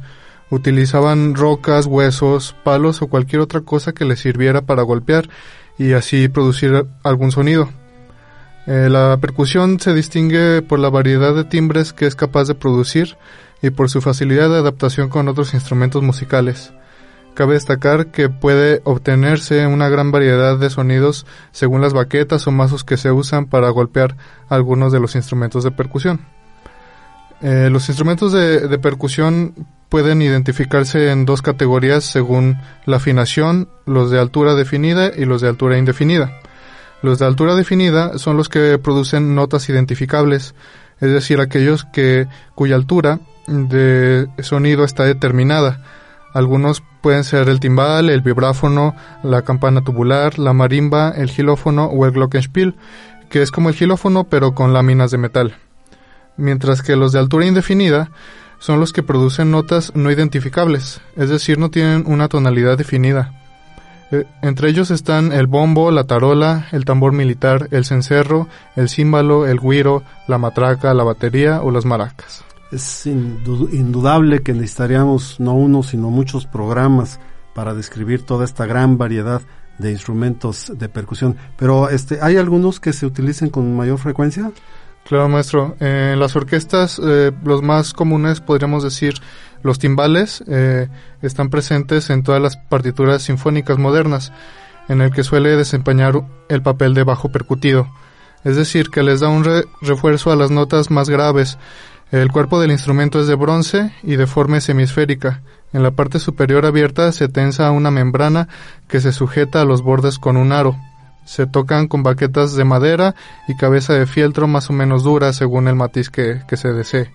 Utilizaban 0.50 1.36
rocas, 1.36 1.86
huesos, 1.86 2.56
palos 2.64 3.02
o 3.02 3.08
cualquier 3.08 3.42
otra 3.42 3.62
cosa 3.62 3.94
que 3.94 4.06
les 4.06 4.20
sirviera 4.20 4.62
para 4.62 4.84
golpear 4.84 5.30
y 5.78 5.94
así 5.94 6.28
producir 6.28 6.86
algún 7.04 7.32
sonido. 7.32 7.70
Eh, 8.68 8.90
la 8.90 9.18
percusión 9.22 9.80
se 9.80 9.94
distingue 9.94 10.62
por 10.62 10.80
la 10.80 10.90
variedad 10.90 11.36
de 11.36 11.44
timbres 11.44 11.94
que 11.94 12.08
es 12.08 12.16
capaz 12.16 12.48
de 12.48 12.56
producir 12.56 13.16
y 13.62 13.70
por 13.70 13.90
su 13.90 14.02
facilidad 14.02 14.50
de 14.50 14.58
adaptación 14.58 15.10
con 15.10 15.28
otros 15.28 15.54
instrumentos 15.54 16.02
musicales. 16.02 16.74
Cabe 17.36 17.56
destacar 17.56 18.08
que 18.08 18.30
puede 18.30 18.82
obtenerse 18.86 19.68
una 19.68 19.90
gran 19.90 20.12
variedad 20.12 20.58
de 20.58 20.70
sonidos 20.70 21.26
según 21.52 21.82
las 21.82 21.94
baquetas 21.94 22.48
o 22.48 22.52
mazos 22.52 22.86
que 22.86 22.96
se 22.96 23.12
usan 23.12 23.46
para 23.46 23.70
golpear 23.70 24.16
algunos 24.48 24.94
de 24.94 25.02
los 25.02 25.16
instrumentos 25.16 25.66
de 25.66 25.72
percusión. 25.72 26.22
Eh, 27.42 27.68
los 27.70 27.90
instrumentos 27.90 28.32
de, 28.32 28.70
de 28.70 28.80
percusión 28.80 29.54
pueden 29.90 30.22
identificarse 30.22 31.12
en 31.12 31.26
dos 31.26 31.42
categorías 31.42 32.06
según 32.06 32.58
la 32.86 32.98
afinación, 32.98 33.68
los 33.86 34.10
de 34.12 34.20
altura 34.20 34.56
definida 34.56 35.12
y 35.16 35.26
los 35.26 35.42
de 35.42 35.50
altura 35.50 35.78
indefinida. 35.78 36.40
Los 37.02 37.20
de 37.20 37.26
altura 37.26 37.56
definida 37.56 38.18
son 38.18 38.38
los 38.38 38.48
que 38.48 38.80
producen 38.80 39.36
notas 39.36 39.68
identificables, 39.68 40.56
es 41.02 41.12
decir, 41.12 41.42
aquellos 41.42 41.84
que 41.84 42.28
cuya 42.56 42.76
altura 42.76 43.20
de 43.48 44.28
sonido 44.42 44.86
está 44.86 45.04
determinada. 45.04 45.84
Algunos 46.34 46.82
pueden 47.06 47.24
ser 47.24 47.50
el 47.50 47.60
timbal, 47.60 48.10
el 48.10 48.22
vibráfono, 48.22 48.96
la 49.22 49.44
campana 49.44 49.84
tubular, 49.84 50.40
la 50.40 50.54
marimba, 50.54 51.12
el 51.12 51.30
gilófono 51.30 51.86
o 51.86 52.04
el 52.08 52.14
glockenspiel, 52.14 52.74
que 53.30 53.44
es 53.44 53.52
como 53.52 53.70
el 53.70 53.76
gilófono 53.76 54.24
pero 54.24 54.56
con 54.56 54.74
láminas 54.74 55.12
de 55.12 55.20
metal. 55.20 55.56
Mientras 56.36 56.82
que 56.82 56.96
los 56.96 57.12
de 57.12 57.20
altura 57.20 57.46
indefinida 57.46 58.10
son 58.58 58.80
los 58.80 58.92
que 58.92 59.04
producen 59.04 59.52
notas 59.52 59.92
no 59.94 60.10
identificables, 60.10 61.00
es 61.16 61.30
decir, 61.30 61.60
no 61.60 61.70
tienen 61.70 62.06
una 62.08 62.28
tonalidad 62.28 62.76
definida. 62.76 63.40
Eh, 64.12 64.26
entre 64.42 64.70
ellos 64.70 64.90
están 64.90 65.32
el 65.32 65.46
bombo, 65.46 65.92
la 65.92 66.06
tarola, 66.06 66.70
el 66.72 66.86
tambor 66.86 67.12
militar, 67.12 67.68
el 67.70 67.86
cencerro, 67.86 68.48
el 68.76 68.90
címbalo, 68.90 69.46
el 69.46 69.60
guiro, 69.60 70.02
la 70.28 70.40
matraca, 70.40 70.92
la 70.96 71.04
batería 71.04 71.62
o 71.62 71.70
las 71.70 71.86
maracas. 71.86 72.45
Es 72.72 73.06
indudable 73.06 74.42
que 74.42 74.54
necesitaríamos 74.54 75.40
no 75.40 75.54
uno, 75.54 75.84
sino 75.84 76.10
muchos 76.10 76.46
programas 76.46 77.20
para 77.54 77.74
describir 77.74 78.24
toda 78.24 78.46
esta 78.46 78.66
gran 78.66 78.98
variedad 78.98 79.42
de 79.78 79.92
instrumentos 79.92 80.72
de 80.76 80.90
percusión. 80.90 81.38
Pero 81.58 81.90
este, 81.90 82.20
¿hay 82.22 82.38
algunos 82.38 82.80
que 82.80 82.94
se 82.94 83.06
utilicen 83.06 83.50
con 83.50 83.76
mayor 83.76 83.98
frecuencia? 83.98 84.52
Claro, 85.06 85.30
maestro. 85.30 85.76
en 85.80 86.20
las 86.20 86.36
orquestas, 86.36 87.00
eh, 87.04 87.32
los 87.44 87.62
más 87.62 87.94
comunes 87.94 88.42
podríamos 88.42 88.84
decir 88.84 89.14
los 89.62 89.78
timbales 89.78 90.44
eh, 90.48 90.90
están 91.22 91.50
presentes 91.50 92.10
en 92.10 92.24
todas 92.24 92.42
las 92.42 92.58
partituras 92.58 93.22
sinfónicas 93.22 93.78
modernas, 93.78 94.32
en 94.88 95.02
el 95.02 95.12
que 95.12 95.24
suele 95.24 95.56
desempeñar 95.56 96.24
el 96.50 96.62
papel 96.64 96.96
de 96.96 97.04
bajo 97.04 97.30
percutido, 97.30 97.88
es 98.44 98.56
decir, 98.56 98.90
que 98.90 99.04
les 99.04 99.20
da 99.20 99.28
un 99.28 99.44
refuerzo 99.82 100.32
a 100.32 100.36
las 100.36 100.52
notas 100.52 100.90
más 100.92 101.10
graves. 101.10 101.58
El 102.16 102.32
cuerpo 102.32 102.62
del 102.62 102.72
instrumento 102.72 103.20
es 103.20 103.28
de 103.28 103.36
bronce 103.36 103.92
y 104.02 104.16
de 104.16 104.26
forma 104.26 104.62
semisférica. 104.62 105.42
En 105.74 105.84
la 105.84 105.92
parte 105.92 106.18
superior 106.20 106.66
abierta 106.66 107.12
se 107.12 107.28
tensa 107.28 107.70
una 107.72 107.92
membrana 107.92 108.48
que 108.88 109.02
se 109.02 109.12
sujeta 109.12 109.60
a 109.60 109.66
los 109.66 109.82
bordes 109.82 110.18
con 110.18 110.38
un 110.38 110.54
aro. 110.54 110.78
Se 111.26 111.46
tocan 111.46 111.90
con 111.90 112.04
baquetas 112.04 112.56
de 112.56 112.64
madera 112.64 113.16
y 113.50 113.58
cabeza 113.58 113.92
de 113.92 114.06
fieltro 114.06 114.48
más 114.48 114.70
o 114.70 114.74
menos 114.74 115.04
dura 115.04 115.34
según 115.34 115.68
el 115.68 115.76
matiz 115.76 116.10
que, 116.10 116.40
se 116.54 116.72
desee. 116.72 117.12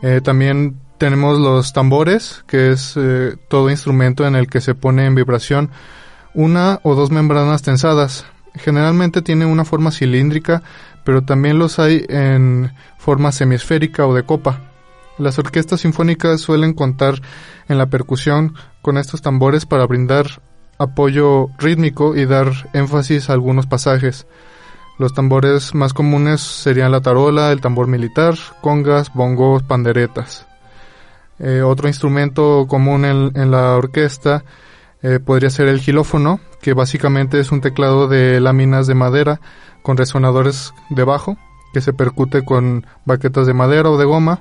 Eh, 0.00 0.22
también 0.24 0.80
tenemos 0.96 1.38
los 1.38 1.74
tambores, 1.74 2.42
que 2.46 2.72
es 2.72 2.94
eh, 2.96 3.36
todo 3.48 3.68
instrumento 3.68 4.26
en 4.26 4.34
el 4.34 4.48
que 4.48 4.62
se 4.62 4.74
pone 4.74 5.04
en 5.04 5.14
vibración 5.14 5.68
una 6.32 6.80
o 6.84 6.94
dos 6.94 7.10
membranas 7.10 7.60
tensadas. 7.60 8.24
Generalmente 8.54 9.20
tiene 9.20 9.44
una 9.44 9.66
forma 9.66 9.90
cilíndrica, 9.90 10.62
pero 11.06 11.22
también 11.22 11.60
los 11.60 11.78
hay 11.78 12.04
en 12.08 12.72
forma 12.98 13.30
semisférica 13.30 14.04
o 14.06 14.12
de 14.12 14.24
copa. 14.24 14.72
Las 15.18 15.38
orquestas 15.38 15.82
sinfónicas 15.82 16.40
suelen 16.40 16.74
contar 16.74 17.22
en 17.68 17.78
la 17.78 17.86
percusión 17.86 18.56
con 18.82 18.98
estos 18.98 19.22
tambores 19.22 19.66
para 19.66 19.86
brindar 19.86 20.42
apoyo 20.78 21.46
rítmico 21.58 22.16
y 22.16 22.26
dar 22.26 22.48
énfasis 22.72 23.30
a 23.30 23.34
algunos 23.34 23.66
pasajes. 23.66 24.26
Los 24.98 25.14
tambores 25.14 25.76
más 25.76 25.94
comunes 25.94 26.40
serían 26.40 26.90
la 26.90 27.00
tarola, 27.00 27.52
el 27.52 27.60
tambor 27.60 27.86
militar, 27.86 28.34
congas, 28.60 29.14
bongos, 29.14 29.62
panderetas. 29.62 30.48
Eh, 31.38 31.62
otro 31.62 31.86
instrumento 31.86 32.66
común 32.68 33.04
en, 33.04 33.50
la 33.52 33.76
orquesta 33.76 34.42
eh, 35.02 35.20
podría 35.24 35.50
ser 35.50 35.68
el 35.68 35.78
gilófono, 35.78 36.40
que 36.60 36.74
básicamente 36.74 37.38
es 37.38 37.52
un 37.52 37.60
teclado 37.60 38.08
de 38.08 38.40
láminas 38.40 38.88
de 38.88 38.94
madera 38.96 39.40
con 39.86 39.96
resonadores 39.96 40.74
de 40.90 41.04
bajo, 41.04 41.36
que 41.72 41.80
se 41.80 41.92
percute 41.92 42.44
con 42.44 42.84
baquetas 43.04 43.46
de 43.46 43.54
madera 43.54 43.88
o 43.88 43.96
de 43.96 44.04
goma. 44.04 44.40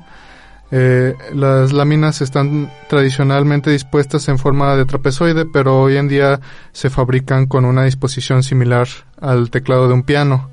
Eh, 0.72 1.14
las 1.36 1.72
láminas 1.72 2.22
están 2.22 2.72
tradicionalmente 2.90 3.70
dispuestas 3.70 4.28
en 4.28 4.40
forma 4.40 4.76
de 4.76 4.86
trapezoide, 4.86 5.46
pero 5.46 5.80
hoy 5.84 5.98
en 5.98 6.08
día 6.08 6.40
se 6.72 6.90
fabrican 6.90 7.46
con 7.46 7.64
una 7.64 7.84
disposición 7.84 8.42
similar 8.42 8.88
al 9.22 9.52
teclado 9.52 9.88
de 9.88 9.94
un 9.94 10.02
piano. 10.02 10.50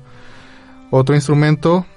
Otro 0.91 1.15
instrumento 1.15 1.87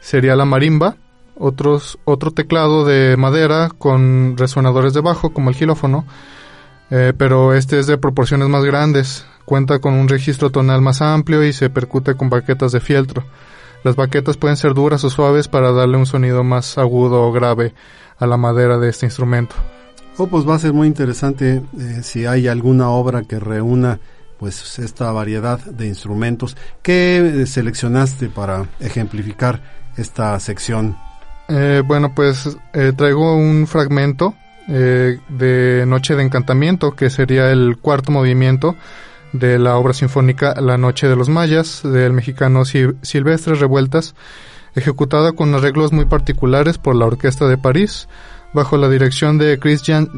sería 0.00 0.36
la 0.36 0.44
marimba, 0.44 0.94
otros, 1.36 1.98
otro 2.04 2.30
teclado 2.30 2.84
de 2.84 3.16
madera 3.16 3.68
con 3.76 4.36
resonadores 4.36 4.94
de 4.94 5.00
bajo 5.00 5.32
como 5.32 5.50
el 5.50 5.56
gilófono, 5.56 6.04
eh, 6.90 7.12
pero 7.16 7.54
este 7.54 7.78
es 7.78 7.86
de 7.86 7.98
proporciones 7.98 8.48
más 8.48 8.64
grandes, 8.64 9.26
cuenta 9.44 9.78
con 9.78 9.94
un 9.94 10.08
registro 10.08 10.50
tonal 10.50 10.80
más 10.80 11.02
amplio 11.02 11.44
y 11.44 11.52
se 11.52 11.70
percute 11.70 12.14
con 12.14 12.30
baquetas 12.30 12.72
de 12.72 12.80
fieltro. 12.80 13.24
Las 13.82 13.96
baquetas 13.96 14.36
pueden 14.36 14.56
ser 14.56 14.74
duras 14.74 15.04
o 15.04 15.10
suaves 15.10 15.48
para 15.48 15.72
darle 15.72 15.96
un 15.96 16.06
sonido 16.06 16.42
más 16.42 16.78
agudo 16.78 17.22
o 17.22 17.32
grave 17.32 17.74
a 18.18 18.26
la 18.26 18.36
madera 18.36 18.78
de 18.78 18.88
este 18.88 19.06
instrumento. 19.06 19.54
Oh, 20.16 20.26
pues 20.26 20.48
va 20.48 20.54
a 20.54 20.58
ser 20.60 20.72
muy 20.72 20.86
interesante 20.86 21.62
eh, 21.78 22.00
si 22.02 22.24
hay 22.24 22.48
alguna 22.48 22.88
obra 22.90 23.22
que 23.22 23.40
reúna 23.40 23.98
pues 24.38 24.78
esta 24.78 25.10
variedad 25.12 25.58
de 25.58 25.86
instrumentos. 25.86 26.56
¿Qué 26.82 27.42
eh, 27.42 27.46
seleccionaste 27.46 28.28
para 28.28 28.68
ejemplificar 28.80 29.62
esta 29.96 30.38
sección 30.40 30.96
eh, 31.48 31.82
bueno, 31.84 32.14
pues 32.14 32.56
eh, 32.72 32.92
traigo 32.96 33.36
un 33.36 33.66
fragmento 33.66 34.34
eh, 34.68 35.18
de 35.28 35.84
Noche 35.86 36.14
de 36.14 36.22
Encantamiento, 36.22 36.96
que 36.96 37.10
sería 37.10 37.50
el 37.50 37.76
cuarto 37.78 38.12
movimiento 38.12 38.76
de 39.32 39.58
la 39.58 39.76
obra 39.76 39.92
sinfónica 39.92 40.54
La 40.60 40.78
Noche 40.78 41.08
de 41.08 41.16
los 41.16 41.28
Mayas, 41.28 41.82
del 41.82 42.12
mexicano 42.12 42.64
Silvestre 42.64 43.54
Revueltas, 43.56 44.14
ejecutada 44.74 45.32
con 45.32 45.54
arreglos 45.54 45.92
muy 45.92 46.04
particulares 46.04 46.78
por 46.78 46.94
la 46.94 47.06
Orquesta 47.06 47.46
de 47.46 47.58
París, 47.58 48.08
bajo 48.52 48.76
la 48.76 48.88
dirección 48.88 49.36
de 49.38 49.58
Christian 49.58 50.08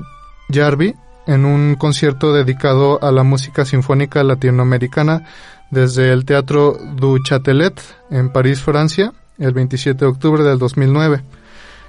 Jarvi, 0.50 0.94
en 1.26 1.44
un 1.44 1.74
concierto 1.74 2.32
dedicado 2.32 3.02
a 3.02 3.10
la 3.10 3.22
música 3.22 3.64
sinfónica 3.64 4.22
latinoamericana 4.22 5.24
desde 5.70 6.12
el 6.12 6.24
Teatro 6.24 6.78
du 6.96 7.18
Châtelet 7.18 7.80
en 8.10 8.30
París, 8.30 8.60
Francia, 8.60 9.12
el 9.38 9.52
27 9.52 10.04
de 10.04 10.10
octubre 10.10 10.42
del 10.44 10.58
2009. 10.58 11.22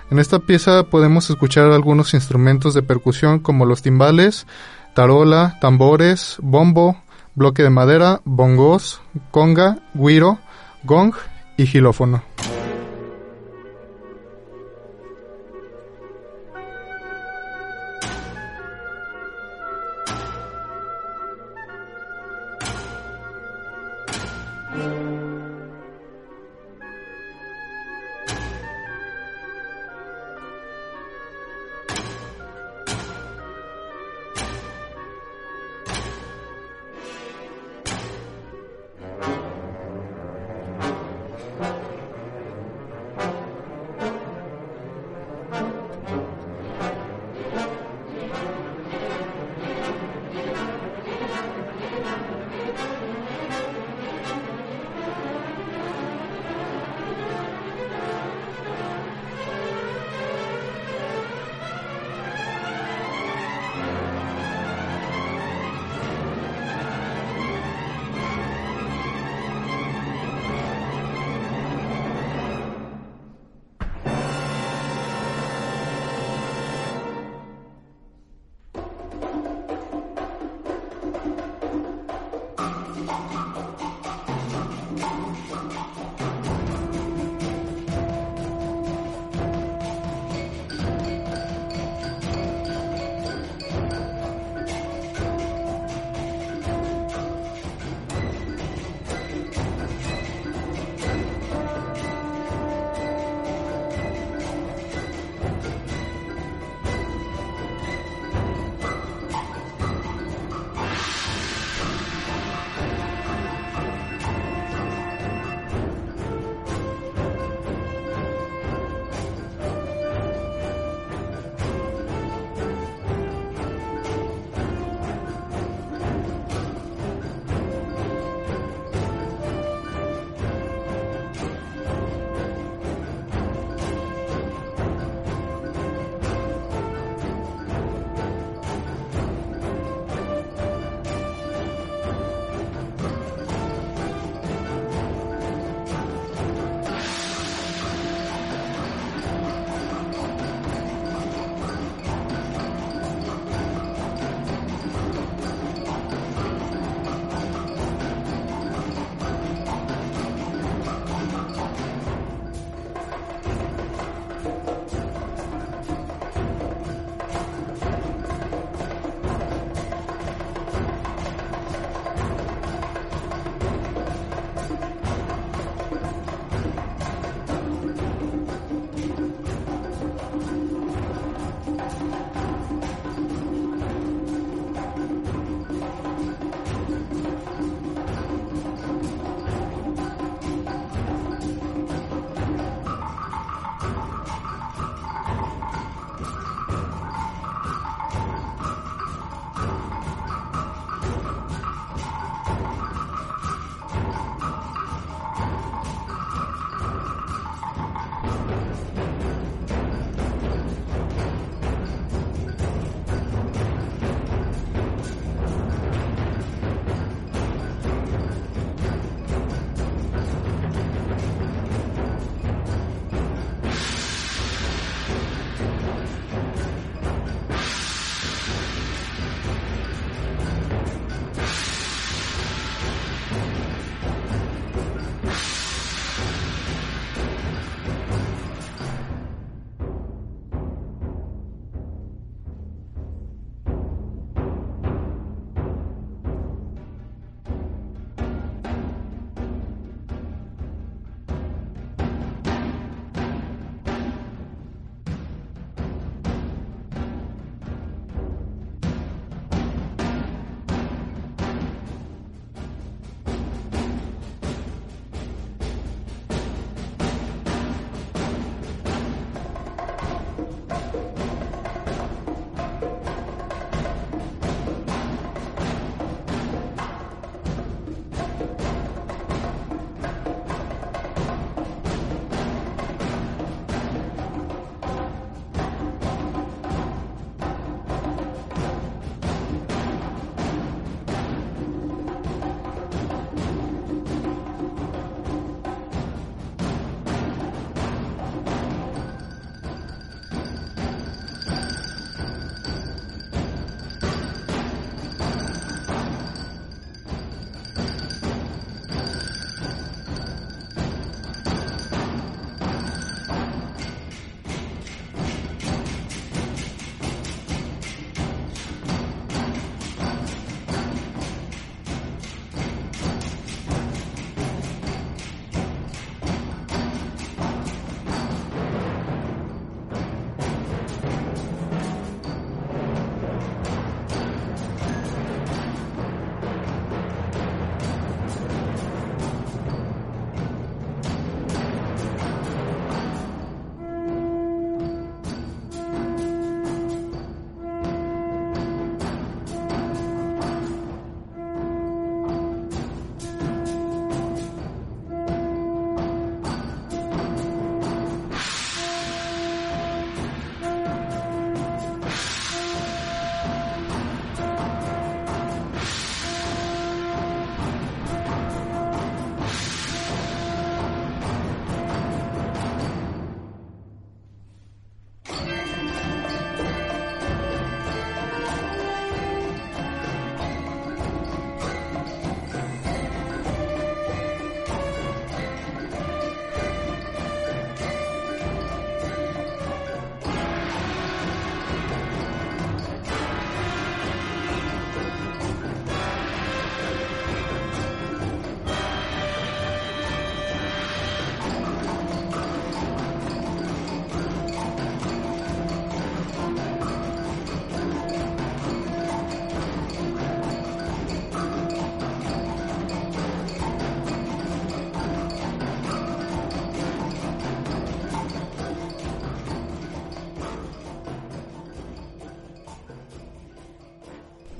En 0.10 0.20
esta 0.20 0.39
pieza 0.39 0.84
podemos 0.84 1.30
escuchar 1.30 1.72
algunos 1.72 2.14
instrumentos 2.14 2.74
de 2.74 2.82
percusión 2.82 3.39
como 3.39 3.66
los 3.66 3.82
timbales, 3.82 4.47
tarola, 4.93 5.58
tambores, 5.60 6.38
bombo, 6.39 6.97
bloque 7.36 7.62
de 7.62 7.70
madera, 7.70 8.22
bongos, 8.24 9.01
conga, 9.32 9.80
guiro, 9.93 10.39
gong 10.84 11.14
y 11.58 11.66
gilófono. 11.68 12.24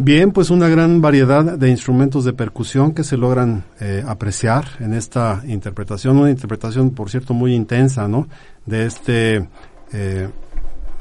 Bien, 0.08 0.32
pues 0.32 0.52
una 0.52 0.70
gran 0.70 1.02
variedad 1.02 1.58
de 1.58 1.70
instrumentos 1.70 2.24
de 2.24 2.32
percusión 2.32 2.94
que 2.94 3.04
se 3.04 3.18
logran 3.18 3.66
eh, 3.82 4.06
apreciar 4.08 4.64
en 4.80 4.94
esta 4.94 5.42
interpretación, 5.46 6.18
una 6.18 6.30
interpretación, 6.30 6.92
por 6.92 7.10
cierto, 7.10 7.34
muy 7.34 7.54
intensa, 7.54 8.08
¿no? 8.08 8.26
De 8.66 8.86
este 8.86 9.50
eh, 9.92 10.30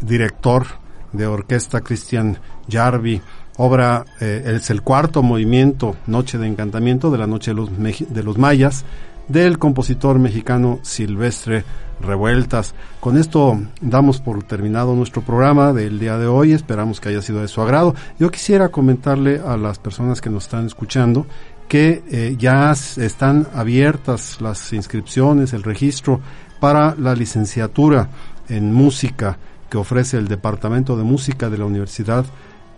director 0.01 0.67
de 1.13 1.25
orquesta 1.25 1.83
Christian 1.83 2.37
Jarvi, 2.69 3.23
obra, 3.59 4.05
eh, 4.21 4.57
es 4.57 4.71
el 4.71 4.83
cuarto 4.83 5.23
movimiento, 5.23 5.95
Noche 6.09 6.37
de 6.37 6.49
Encantamiento, 6.49 7.13
de 7.13 7.19
la 7.19 7.29
Noche 7.29 7.53
de 7.53 7.55
los, 7.55 7.71
de 7.79 8.23
los 8.25 8.39
Mayas, 8.39 8.85
del 9.29 9.59
compositor 9.59 10.19
mexicano 10.19 10.79
Silvestre 10.83 11.65
Revueltas. 12.01 12.75
Con 13.01 13.17
esto 13.17 13.59
damos 13.81 14.21
por 14.21 14.43
terminado 14.43 14.95
nuestro 14.95 15.23
programa 15.23 15.73
del 15.73 15.99
día 15.99 16.19
de 16.19 16.27
hoy. 16.27 16.53
Esperamos 16.53 17.01
que 17.01 17.09
haya 17.09 17.23
sido 17.23 17.41
de 17.41 17.49
su 17.49 17.61
agrado. 17.61 17.95
Yo 18.19 18.31
quisiera 18.31 18.69
comentarle 18.69 19.41
a 19.45 19.57
las 19.57 19.79
personas 19.79 20.21
que 20.21 20.31
nos 20.31 20.45
están 20.45 20.67
escuchando 20.67 21.27
que 21.69 22.05
eh, 22.11 22.37
ya 22.39 22.71
están 22.71 23.49
abiertas 23.55 24.41
las 24.41 24.73
inscripciones, 24.73 25.53
el 25.53 25.63
registro 25.63 26.21
para 26.61 26.95
la 26.97 27.15
licenciatura 27.15 28.09
en 28.49 28.73
música 28.73 29.39
que 29.69 29.79
ofrece 29.79 30.17
el 30.17 30.29
Departamento 30.29 30.97
de 30.97 31.03
Música 31.03 31.51
de 31.51 31.59
la 31.59 31.65
Universidad 31.65 32.25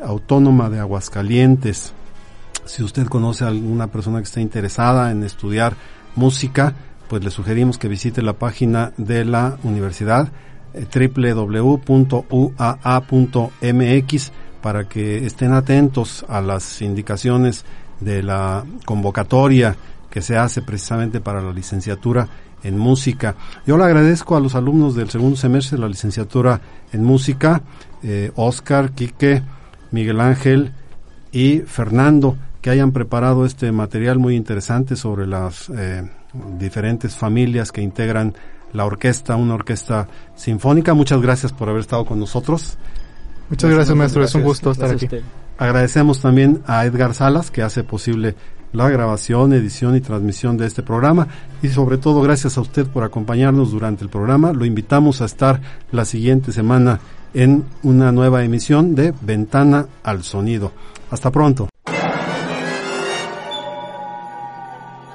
Autónoma 0.02 0.70
de 0.70 0.78
Aguascalientes. 0.78 1.92
Si 2.64 2.82
usted 2.82 3.06
conoce 3.06 3.44
a 3.44 3.48
alguna 3.48 3.88
persona 3.88 4.18
que 4.18 4.24
esté 4.24 4.40
interesada 4.40 5.10
en 5.10 5.22
estudiar 5.22 5.74
música, 6.16 6.74
pues 7.08 7.24
le 7.24 7.30
sugerimos 7.30 7.78
que 7.78 7.88
visite 7.88 8.22
la 8.22 8.34
página 8.34 8.92
de 8.96 9.24
la 9.24 9.58
universidad 9.62 10.28
eh, 10.74 10.86
www.uaa.mx 10.92 11.92
para 14.62 14.88
que 14.88 15.24
estén 15.24 15.52
atentos 15.52 16.24
a 16.28 16.40
las 16.40 16.82
indicaciones 16.82 17.64
de 18.00 18.22
la 18.22 18.64
convocatoria 18.84 19.76
que 20.10 20.22
se 20.22 20.36
hace 20.36 20.62
precisamente 20.62 21.20
para 21.20 21.40
la 21.40 21.52
licenciatura 21.52 22.28
en 22.62 22.76
música. 22.76 23.36
Yo 23.66 23.78
le 23.78 23.84
agradezco 23.84 24.36
a 24.36 24.40
los 24.40 24.54
alumnos 24.54 24.94
del 24.94 25.10
segundo 25.10 25.36
semestre 25.36 25.76
de 25.76 25.82
la 25.82 25.88
licenciatura 25.88 26.60
en 26.92 27.04
música, 27.04 27.62
eh, 28.02 28.32
Oscar, 28.34 28.92
Quique, 28.92 29.42
Miguel 29.90 30.20
Ángel 30.20 30.72
y 31.32 31.60
Fernando, 31.60 32.36
que 32.60 32.70
hayan 32.70 32.92
preparado 32.92 33.46
este 33.46 33.70
material 33.72 34.18
muy 34.18 34.36
interesante 34.36 34.96
sobre 34.96 35.26
las 35.26 35.70
eh, 35.70 36.08
diferentes 36.58 37.14
familias 37.14 37.72
que 37.72 37.82
integran 37.82 38.34
la 38.72 38.84
orquesta, 38.84 39.36
una 39.36 39.54
orquesta 39.54 40.08
sinfónica. 40.34 40.94
Muchas 40.94 41.20
gracias 41.20 41.52
por 41.52 41.68
haber 41.68 41.80
estado 41.80 42.04
con 42.04 42.18
nosotros. 42.18 42.76
Muchas 43.48 43.70
gracias, 43.70 43.96
maestro. 43.96 44.24
Es 44.24 44.34
un 44.34 44.42
gusto 44.42 44.70
estar 44.70 44.90
aquí. 44.90 45.08
Agradecemos 45.56 46.20
también 46.20 46.62
a 46.66 46.84
Edgar 46.84 47.14
Salas, 47.14 47.50
que 47.50 47.62
hace 47.62 47.82
posible 47.82 48.34
la 48.72 48.88
grabación, 48.90 49.52
edición 49.54 49.96
y 49.96 50.00
transmisión 50.00 50.56
de 50.56 50.66
este 50.66 50.82
programa. 50.82 51.28
Y 51.62 51.68
sobre 51.68 51.98
todo, 51.98 52.20
gracias 52.20 52.58
a 52.58 52.60
usted 52.60 52.86
por 52.86 53.04
acompañarnos 53.04 53.70
durante 53.70 54.04
el 54.04 54.10
programa. 54.10 54.52
Lo 54.52 54.64
invitamos 54.64 55.20
a 55.22 55.24
estar 55.24 55.60
la 55.90 56.04
siguiente 56.04 56.52
semana 56.52 57.00
en 57.34 57.64
una 57.82 58.12
nueva 58.12 58.44
emisión 58.44 58.94
de 58.94 59.14
Ventana 59.20 59.86
al 60.02 60.22
Sonido. 60.22 60.72
Hasta 61.10 61.30
pronto. 61.30 61.68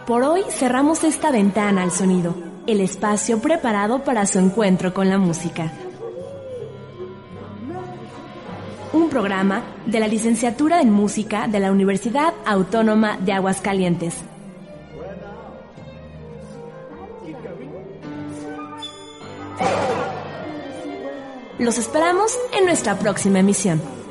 Por 0.05 0.23
hoy 0.23 0.43
cerramos 0.49 1.05
esta 1.05 1.31
ventana 1.31 1.81
al 1.81 1.91
sonido, 1.91 2.35
el 2.67 2.81
espacio 2.81 3.39
preparado 3.39 4.03
para 4.03 4.25
su 4.25 4.37
encuentro 4.37 4.93
con 4.93 5.09
la 5.09 5.17
música. 5.17 5.71
Un 8.91 9.09
programa 9.09 9.63
de 9.85 10.01
la 10.01 10.09
Licenciatura 10.09 10.81
en 10.81 10.91
Música 10.91 11.47
de 11.47 11.61
la 11.61 11.71
Universidad 11.71 12.33
Autónoma 12.45 13.17
de 13.17 13.31
Aguascalientes. 13.31 14.15
Los 21.59 21.77
esperamos 21.77 22.37
en 22.59 22.65
nuestra 22.65 22.99
próxima 22.99 23.39
emisión. 23.39 24.02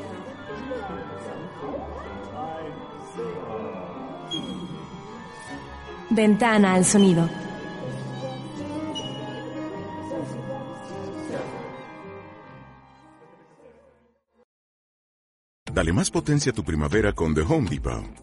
Ventana 6.15 6.75
al 6.75 6.85
sonido. 6.85 7.27
Dale 15.73 15.91
más 15.91 16.11
potencia 16.11 16.51
a 16.51 16.55
tu 16.55 16.63
primavera 16.63 17.13
con 17.13 17.33
The 17.33 17.41
Home 17.41 17.67
Depot. 17.69 18.22